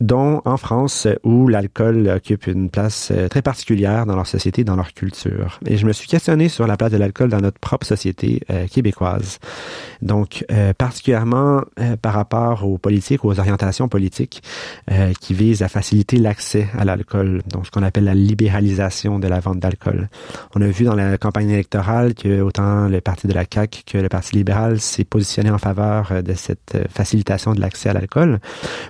Dont 0.00 0.40
en 0.46 0.56
France 0.56 1.06
où 1.24 1.48
l'alcool 1.48 2.08
occupe 2.08 2.46
une 2.46 2.70
place 2.70 3.10
euh, 3.10 3.28
très 3.28 3.42
particulière 3.42 4.06
dans 4.06 4.16
leur 4.16 4.26
société, 4.26 4.64
dans 4.64 4.76
leur 4.76 4.94
culture. 4.94 5.60
Et 5.66 5.76
je 5.76 5.86
me 5.86 5.92
suis 5.92 6.08
questionné 6.08 6.48
sur 6.48 6.66
la 6.66 6.76
place 6.76 6.90
de 6.90 6.96
l'alcool 6.96 7.28
dans 7.28 7.40
notre 7.40 7.58
propre 7.58 7.86
société 7.86 8.40
euh, 8.50 8.66
québécoise. 8.66 9.38
Donc, 10.00 10.44
euh, 10.50 10.72
particulièrement 10.72 11.60
par 12.00 12.14
rapport 12.14 12.66
aux 12.66 12.78
politiques, 12.78 13.24
aux 13.24 13.38
orientations 13.38 13.88
politiques 13.88 14.42
qui 15.20 15.34
visent 15.34 15.62
à 15.62 15.68
faciliter 15.68 16.16
l'accès 16.16 16.68
à 16.78 16.84
l'alcool, 16.84 17.42
donc 17.46 17.66
ce 17.66 17.70
qu'on 17.70 17.82
appelle 17.82 18.04
la 18.04 18.14
libéralisation 18.14 19.18
de 19.18 19.28
la 19.28 19.40
vente 19.40 19.58
d'alcool. 19.58 20.08
On 20.54 20.62
a 20.62 20.66
vu 20.66 20.84
dans 20.84 20.94
la 20.94 21.18
campagne 21.18 21.50
électorale 21.50 22.14
que 22.14 22.40
autant 22.40 22.88
le 22.88 23.00
Parti 23.00 23.26
de 23.26 23.32
la 23.32 23.44
CAQ 23.52 23.82
que 23.86 23.98
le 23.98 24.08
Parti 24.08 24.36
libéral 24.36 24.80
s'est 24.80 25.04
positionné 25.04 25.50
en 25.50 25.58
faveur 25.58 26.22
de 26.22 26.34
cette 26.34 26.78
facilitation 26.88 27.54
de 27.54 27.60
l'accès 27.60 27.88
à 27.90 27.92
l'alcool, 27.92 28.40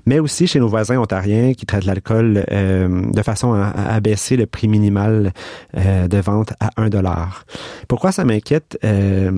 mais 0.07 0.19
aussi 0.19 0.47
chez 0.47 0.61
nos 0.61 0.69
voisins 0.69 1.00
ontariens 1.01 1.55
qui 1.55 1.67
traitent 1.67 1.85
l'alcool 1.85 2.45
euh, 2.51 3.11
de 3.11 3.23
façon 3.23 3.53
à, 3.53 3.69
à, 3.69 4.01
baisser 4.01 4.37
le 4.37 4.47
prix 4.47 4.69
minimal 4.69 5.33
euh, 5.77 6.09
de 6.09 6.19
vente 6.19 6.53
à 6.61 6.71
1 6.77 6.89
dollar. 6.89 7.45
Pourquoi 7.89 8.13
ça 8.13 8.25
m'inquiète? 8.25 8.79
Euh, 8.85 9.33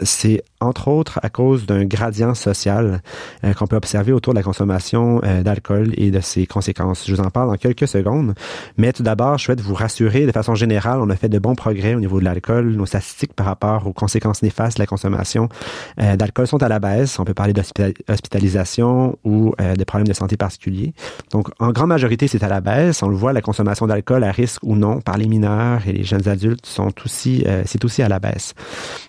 c'est 0.00 0.42
entre 0.62 0.88
autres 0.88 1.18
à 1.22 1.28
cause 1.28 1.66
d'un 1.66 1.84
gradient 1.84 2.34
social 2.34 3.02
euh, 3.44 3.52
qu'on 3.52 3.66
peut 3.66 3.76
observer 3.76 4.12
autour 4.12 4.32
de 4.32 4.38
la 4.38 4.42
consommation 4.42 5.20
euh, 5.24 5.42
d'alcool 5.42 5.92
et 5.96 6.10
de 6.10 6.20
ses 6.20 6.46
conséquences. 6.46 7.06
Je 7.06 7.14
vous 7.14 7.20
en 7.20 7.30
parle 7.30 7.50
dans 7.50 7.56
quelques 7.56 7.88
secondes, 7.88 8.34
mais 8.76 8.92
tout 8.92 9.02
d'abord, 9.02 9.38
je 9.38 9.44
souhaite 9.44 9.60
vous 9.60 9.74
rassurer 9.74 10.26
de 10.26 10.32
façon 10.32 10.54
générale, 10.54 11.00
on 11.00 11.10
a 11.10 11.16
fait 11.16 11.28
de 11.28 11.38
bons 11.38 11.54
progrès 11.54 11.94
au 11.94 12.00
niveau 12.00 12.20
de 12.20 12.24
l'alcool. 12.24 12.72
Nos 12.72 12.86
statistiques 12.86 13.34
par 13.34 13.46
rapport 13.46 13.86
aux 13.86 13.92
conséquences 13.92 14.42
néfastes 14.42 14.78
de 14.78 14.82
la 14.82 14.86
consommation 14.86 15.48
euh, 16.00 16.16
d'alcool 16.16 16.46
sont 16.46 16.62
à 16.62 16.68
la 16.68 16.78
baisse. 16.78 17.18
On 17.18 17.24
peut 17.24 17.34
parler 17.34 17.52
d'hospitalisation 17.52 19.18
ou 19.24 19.54
de 19.58 19.84
problèmes 19.84 20.08
de 20.08 20.12
santé 20.12 20.36
particuliers. 20.36 20.92
Donc, 21.30 21.48
en 21.58 21.72
grande 21.72 21.88
majorité, 21.88 22.28
c'est 22.28 22.42
à 22.42 22.48
la 22.48 22.60
baisse. 22.60 23.02
On 23.02 23.08
le 23.08 23.16
voit, 23.16 23.32
la 23.32 23.40
consommation 23.40 23.86
d'alcool 23.86 24.24
à 24.24 24.30
risque 24.30 24.62
ou 24.62 24.76
non 24.76 25.00
par 25.00 25.16
les 25.18 25.26
mineurs 25.26 25.86
et 25.86 25.92
les 25.92 26.04
jeunes 26.04 26.28
adultes 26.28 26.66
sont 26.66 26.92
aussi, 27.04 27.44
c'est 27.64 27.84
aussi 27.84 28.02
à 28.02 28.08
la 28.08 28.18
baisse. 28.18 28.54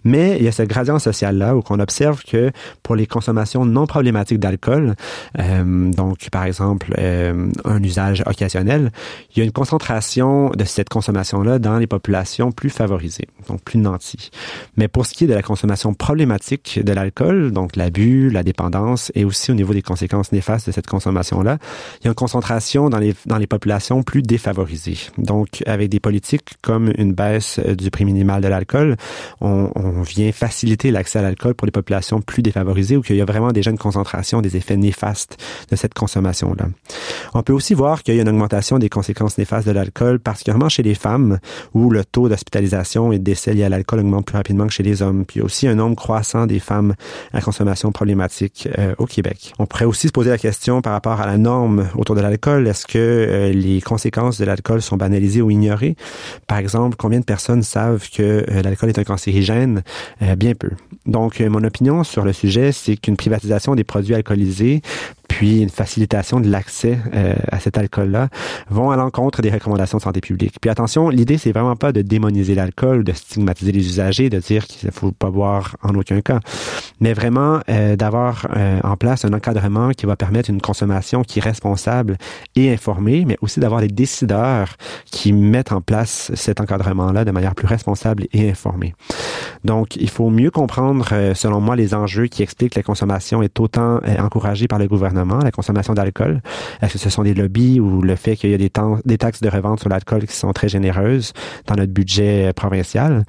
Mais 0.04 0.38
il 0.38 0.44
y 0.44 0.48
a 0.48 0.52
ce 0.52 0.64
gradient 0.64 1.00
social-là 1.44 1.56
où 1.56 1.62
qu'on 1.62 1.80
observe 1.80 2.24
que 2.24 2.52
pour 2.82 2.96
les 2.96 3.08
consommations 3.08 3.66
non 3.66 3.86
problématiques 3.86 4.40
d'alcool, 4.40 4.96
euh, 5.40 5.92
donc 5.92 6.30
par 6.32 6.46
exemple 6.46 6.94
euh, 6.98 7.50
un 7.66 7.84
usage 7.84 8.24
occasionnel, 8.26 8.92
il 9.32 9.40
y 9.40 9.42
a 9.42 9.46
une 9.46 9.52
concentration 9.52 10.50
de 10.50 10.64
cette 10.64 10.90
consommation-là 10.90 11.60
dans 11.60 11.78
les 11.78 11.88
populations 11.88 12.52
plus 12.52 12.70
favorisées, 12.70 13.28
donc 13.48 13.62
plus 13.62 13.80
nantis. 13.80 14.32
Mais 14.78 14.88
pour 14.88 15.06
ce 15.06 15.14
qui 15.14 15.26
est 15.26 15.28
de 15.28 15.34
la 15.34 15.42
consommation 15.42 15.94
problématique 15.94 16.80
de 16.84 16.94
l'alcool, 16.94 17.52
donc 17.52 17.76
l'abus, 17.76 18.30
la 18.30 18.44
dépendance 18.44 19.12
et 19.16 19.26
aussi 19.26 19.52
au 19.52 19.56
niveau 19.56 19.74
des 19.74 19.82
conséquences 19.82 20.32
néfastes 20.32 20.68
de 20.68 20.72
cette 20.72 20.88
consommation-là, 20.88 21.58
il 22.02 22.06
y 22.06 22.08
a 22.08 22.10
une 22.10 22.16
concentration 22.16 22.90
dans 22.90 23.00
les, 23.00 23.16
dans 23.26 23.38
les 23.38 23.48
populations 23.48 24.04
plus 24.04 24.22
défavorisées. 24.22 24.98
Donc 25.18 25.64
avec 25.66 25.90
des 25.90 26.00
politiques 26.00 26.56
comme 26.62 26.92
une 26.98 27.14
baisse 27.14 27.60
du 27.60 27.92
prix 27.92 28.06
minimal 28.06 28.42
de 28.42 28.48
l'alcool, 28.48 28.96
on, 29.42 29.70
on 29.76 30.02
vient 30.02 30.32
faciliter 30.32 30.92
l'accès 30.92 31.20
à 31.20 31.22
l'alcool 31.22 31.33
pour 31.36 31.66
les 31.66 31.72
populations 31.72 32.22
plus 32.22 32.42
défavorisées 32.42 32.98
ou 32.98 33.02
qu'il 33.02 33.16
y 33.16 33.22
a 33.22 33.26
vraiment 33.26 33.52
déjà 33.52 33.72
une 33.72 33.78
concentration 33.78 34.42
des 34.42 34.58
effets 34.58 34.78
néfastes 34.78 35.38
de 35.70 35.76
cette 35.76 35.94
consommation-là. 35.94 36.68
On 37.34 37.44
peut 37.44 37.54
aussi 37.54 37.74
voir 37.74 38.04
qu'il 38.04 38.16
y 38.16 38.20
a 38.20 38.22
une 38.22 38.30
augmentation 38.30 38.80
des 38.80 38.90
conséquences 38.90 39.38
néfastes 39.38 39.68
de 39.68 39.72
l'alcool, 39.74 40.20
particulièrement 40.20 40.70
chez 40.70 40.84
les 40.84 40.96
femmes, 40.96 41.40
où 41.74 41.90
le 41.90 42.06
taux 42.06 42.30
d'hospitalisation 42.30 43.12
et 43.12 43.20
de 43.20 43.24
décès 43.24 43.54
liés 43.54 43.64
à 43.64 43.70
l'alcool 43.70 44.00
augmente 44.00 44.26
plus 44.26 44.38
rapidement 44.38 44.68
que 44.68 44.74
chez 44.74 44.84
les 44.84 45.02
hommes. 45.02 45.26
Puis 45.26 45.42
aussi 45.42 45.68
un 45.68 45.76
nombre 45.76 45.96
croissant 45.96 46.46
des 46.46 46.60
femmes 46.60 46.96
à 47.34 47.42
consommation 47.42 47.92
problématique 47.92 48.68
euh, 48.78 48.96
au 48.98 49.06
Québec. 49.06 49.54
On 49.60 49.66
pourrait 49.66 49.86
aussi 49.86 50.08
se 50.08 50.12
poser 50.12 50.30
la 50.30 50.38
question 50.38 50.82
par 50.82 50.94
rapport 50.94 51.22
à 51.22 51.26
la 51.26 51.38
norme 51.38 51.88
autour 51.96 52.16
de 52.16 52.22
l'alcool. 52.22 52.68
Est-ce 52.68 52.86
que 52.86 52.98
euh, 52.98 53.52
les 53.52 53.82
conséquences 53.82 54.38
de 54.38 54.46
l'alcool 54.46 54.82
sont 54.82 54.98
banalisées 54.98 55.42
ou 55.42 55.52
ignorées? 55.52 55.96
Par 56.48 56.58
exemple, 56.58 56.96
combien 56.98 57.20
de 57.20 57.26
personnes 57.26 57.64
savent 57.64 58.10
que 58.10 58.46
euh, 58.50 58.62
l'alcool 58.62 58.90
est 58.90 59.00
un 59.00 59.04
cancérigène? 59.04 59.84
bien 60.38 60.54
peu. 60.54 60.70
Donc, 61.06 61.23
mon 61.50 61.64
opinion 61.64 62.04
sur 62.04 62.24
le 62.24 62.34
sujet, 62.34 62.72
c'est 62.72 62.98
qu'une 62.98 63.18
privatisation 63.18 63.76
des 63.76 63.84
produits 63.84 64.16
alcoolisés 64.16 64.82
puis 65.34 65.62
une 65.62 65.70
facilitation 65.70 66.40
de 66.40 66.48
l'accès 66.48 67.00
euh, 67.14 67.34
à 67.52 67.60
cet 67.60 67.78
alcool-là, 67.78 68.30
vont 68.70 68.92
à 68.92 68.96
l'encontre 68.96 69.42
des 69.42 69.50
recommandations 69.50 69.98
de 69.98 70.04
santé 70.04 70.22
publique. 70.22 70.58
Puis 70.62 70.70
attention, 70.70 71.10
l'idée, 71.10 71.40
c'est 71.40 71.52
vraiment 71.52 71.76
pas 71.76 71.92
de 71.92 72.04
démoniser 72.04 72.54
l'alcool, 72.54 73.04
de 73.04 73.14
stigmatiser 73.14 73.72
les 73.72 73.84
usagers, 73.86 74.30
de 74.30 74.38
dire 74.38 74.68
qu'il 74.68 74.88
ne 74.88 74.92
faut 74.92 75.12
pas 75.12 75.32
boire 75.32 75.76
en 75.82 75.96
aucun 75.96 76.22
cas, 76.22 76.40
mais 77.00 77.14
vraiment 77.14 77.62
euh, 77.68 77.96
d'avoir 77.96 78.46
euh, 78.56 78.80
en 78.84 78.96
place 78.96 79.26
un 79.26 79.34
encadrement 79.34 79.90
qui 79.90 80.06
va 80.06 80.16
permettre 80.16 80.52
une 80.52 80.62
consommation 80.62 81.24
qui 81.24 81.40
est 81.40 81.44
responsable 81.44 82.18
et 82.56 82.72
informée, 82.72 83.26
mais 83.26 83.38
aussi 83.42 83.60
d'avoir 83.60 83.82
des 83.82 83.88
décideurs 83.88 84.76
qui 85.06 85.34
mettent 85.34 85.72
en 85.72 85.82
place 85.82 86.32
cet 86.36 86.62
encadrement-là 86.62 87.26
de 87.26 87.32
manière 87.32 87.56
plus 87.56 87.68
responsable 87.68 88.28
et 88.34 88.52
informée. 88.52 88.94
Donc, 89.64 89.96
il 89.96 90.10
faut 90.10 90.30
mieux 90.30 90.52
comprendre, 90.52 91.03
selon 91.10 91.62
moi, 91.62 91.76
les 91.76 91.94
enjeux 91.94 92.28
qui 92.28 92.44
expliquent 92.44 92.74
que 92.74 92.80
la 92.80 92.84
consommation 92.84 93.42
est 93.42 93.60
autant 93.60 94.00
encouragée 94.20 94.68
par 94.68 94.80
le 94.80 94.88
gouvernement 94.88 95.40
la 95.44 95.52
consommation 95.52 95.94
d'alcool? 95.94 96.42
Est-ce 96.82 96.94
que 96.94 97.00
ce 97.00 97.10
sont 97.10 97.24
des 97.24 97.34
lobbies 97.34 97.80
ou 97.80 98.02
le 98.02 98.16
fait 98.16 98.36
qu'il 98.36 98.50
y 98.50 98.54
a 98.54 98.58
des, 98.58 99.18
taxes 99.18 99.42
de 99.42 99.50
revente 99.50 99.80
sur 99.80 99.90
l'alcool 99.90 100.26
qui 100.26 100.36
sont 100.36 100.52
très 100.54 100.70
généreuses 100.70 101.34
dans 101.68 101.76
notre 101.76 101.92
budget 101.92 102.50
euh, 102.50 102.54
provincial? 102.54 103.24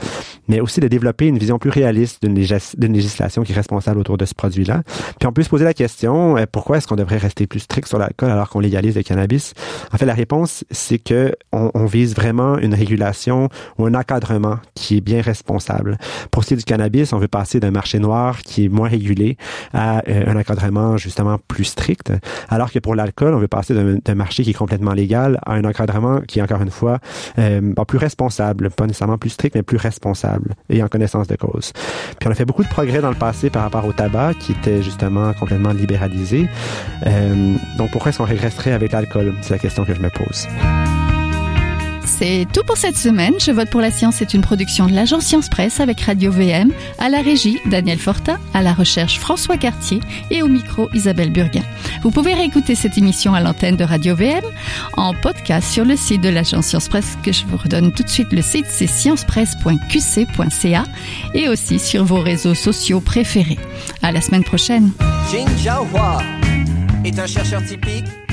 Mais 0.48 0.60
aussi 0.60 0.80
de 0.80 0.88
développer 0.88 1.26
une 1.26 1.38
vision 1.38 1.58
plus 1.58 1.70
réaliste 1.70 2.22
d'une 2.22 2.92
législation 2.92 3.42
qui 3.42 3.52
est 3.52 3.54
responsable 3.54 3.98
autour 4.00 4.18
de 4.18 4.24
ce 4.24 4.34
produit-là. 4.34 4.82
Puis 5.18 5.26
on 5.26 5.32
peut 5.32 5.42
se 5.42 5.48
poser 5.48 5.64
la 5.64 5.74
question, 5.74 6.36
euh, 6.36 6.44
pourquoi 6.50 6.78
est-ce 6.78 6.86
qu'on 6.86 6.96
devrait 6.96 7.18
rester 7.18 7.46
plus 7.46 7.60
strict 7.60 7.88
sur 7.88 7.98
l'alcool 7.98 8.30
alors 8.30 8.48
qu'on 8.50 8.60
légalise 8.60 8.96
le 8.96 9.02
cannabis? 9.02 9.54
En 9.92 9.98
fait, 9.98 10.06
la 10.06 10.14
réponse, 10.14 10.64
c'est 10.70 10.98
que 10.98 11.34
on, 11.52 11.70
on 11.74 11.86
vise 11.86 12.14
vraiment 12.14 12.58
une 12.58 12.74
régulation 12.74 13.48
ou 13.78 13.86
un 13.86 13.94
encadrement 13.94 14.58
qui 14.74 14.98
est 14.98 15.00
bien 15.00 15.20
responsable. 15.20 15.98
Pour 16.30 16.44
ce 16.44 16.48
qui 16.48 16.54
est 16.54 16.58
du 16.58 16.64
cannabis, 16.64 17.12
on 17.12 17.18
veut 17.18 17.28
passer 17.28 17.60
d'un 17.64 17.70
marché 17.70 17.98
noir 17.98 18.42
qui 18.42 18.66
est 18.66 18.68
moins 18.68 18.88
régulé 18.88 19.36
à 19.72 20.02
euh, 20.08 20.24
un 20.26 20.36
encadrement 20.36 20.96
justement 20.96 21.38
plus 21.48 21.64
strict 21.64 22.12
alors 22.48 22.70
que 22.70 22.78
pour 22.78 22.94
l'alcool, 22.94 23.34
on 23.34 23.38
veut 23.38 23.48
passer 23.48 23.74
d'un 23.74 24.14
marché 24.14 24.42
qui 24.42 24.50
est 24.50 24.54
complètement 24.54 24.92
légal 24.92 25.38
à 25.44 25.52
un 25.52 25.64
encadrement 25.64 26.20
qui 26.20 26.38
est 26.38 26.42
encore 26.42 26.62
une 26.62 26.70
fois 26.70 26.98
euh, 27.38 27.72
plus 27.86 27.98
responsable, 27.98 28.70
pas 28.70 28.86
nécessairement 28.86 29.18
plus 29.18 29.30
strict, 29.30 29.54
mais 29.54 29.62
plus 29.62 29.76
responsable 29.76 30.54
et 30.70 30.82
en 30.82 30.88
connaissance 30.88 31.26
de 31.26 31.36
cause. 31.36 31.72
Puis 32.18 32.28
on 32.28 32.30
a 32.30 32.34
fait 32.34 32.44
beaucoup 32.44 32.64
de 32.64 32.68
progrès 32.68 33.00
dans 33.00 33.10
le 33.10 33.16
passé 33.16 33.50
par 33.50 33.62
rapport 33.62 33.84
au 33.84 33.92
tabac, 33.92 34.34
qui 34.34 34.52
était 34.52 34.82
justement 34.82 35.32
complètement 35.34 35.72
libéralisé. 35.72 36.48
Euh, 37.06 37.54
donc 37.78 37.90
pourquoi 37.90 38.10
est-ce 38.10 38.18
qu'on 38.18 38.24
régresserait 38.24 38.72
avec 38.72 38.92
l'alcool? 38.92 39.34
C'est 39.42 39.54
la 39.54 39.58
question 39.58 39.84
que 39.84 39.94
je 39.94 40.00
me 40.00 40.10
pose. 40.10 40.48
C'est 42.06 42.46
tout 42.52 42.62
pour 42.64 42.76
cette 42.76 42.96
semaine. 42.96 43.34
Je 43.38 43.50
vote 43.50 43.70
pour 43.70 43.80
la 43.80 43.90
science 43.90 44.16
c'est 44.16 44.34
une 44.34 44.42
production 44.42 44.86
de 44.86 44.92
l'agence 44.92 45.24
Science 45.24 45.48
Presse 45.48 45.80
avec 45.80 46.00
Radio 46.00 46.30
VM, 46.30 46.72
à 46.98 47.08
la 47.08 47.20
régie 47.20 47.58
Daniel 47.66 47.98
Fortin, 47.98 48.38
à 48.52 48.62
la 48.62 48.72
recherche 48.72 49.18
François 49.18 49.56
Cartier 49.56 50.00
et 50.30 50.42
au 50.42 50.48
micro 50.48 50.88
Isabelle 50.94 51.30
Burguin. 51.30 51.62
Vous 52.02 52.10
pouvez 52.10 52.34
réécouter 52.34 52.74
cette 52.74 52.98
émission 52.98 53.34
à 53.34 53.40
l'antenne 53.40 53.76
de 53.76 53.84
Radio 53.84 54.14
VM 54.14 54.44
en 54.96 55.14
podcast 55.14 55.72
sur 55.72 55.84
le 55.84 55.96
site 55.96 56.22
de 56.22 56.28
l'agence 56.28 56.66
Science 56.66 56.88
Presse 56.88 57.16
que 57.22 57.32
je 57.32 57.44
vous 57.46 57.56
redonne 57.56 57.92
tout 57.92 58.02
de 58.02 58.08
suite. 58.08 58.32
Le 58.32 58.42
site 58.42 58.66
c'est 58.68 58.86
sciencepresse.qc.ca 58.86 60.84
et 61.34 61.48
aussi 61.48 61.78
sur 61.78 62.04
vos 62.04 62.20
réseaux 62.20 62.54
sociaux 62.54 63.00
préférés. 63.00 63.58
À 64.02 64.12
la 64.12 64.20
semaine 64.20 64.44
prochaine. 64.44 64.92
Est 67.04 68.23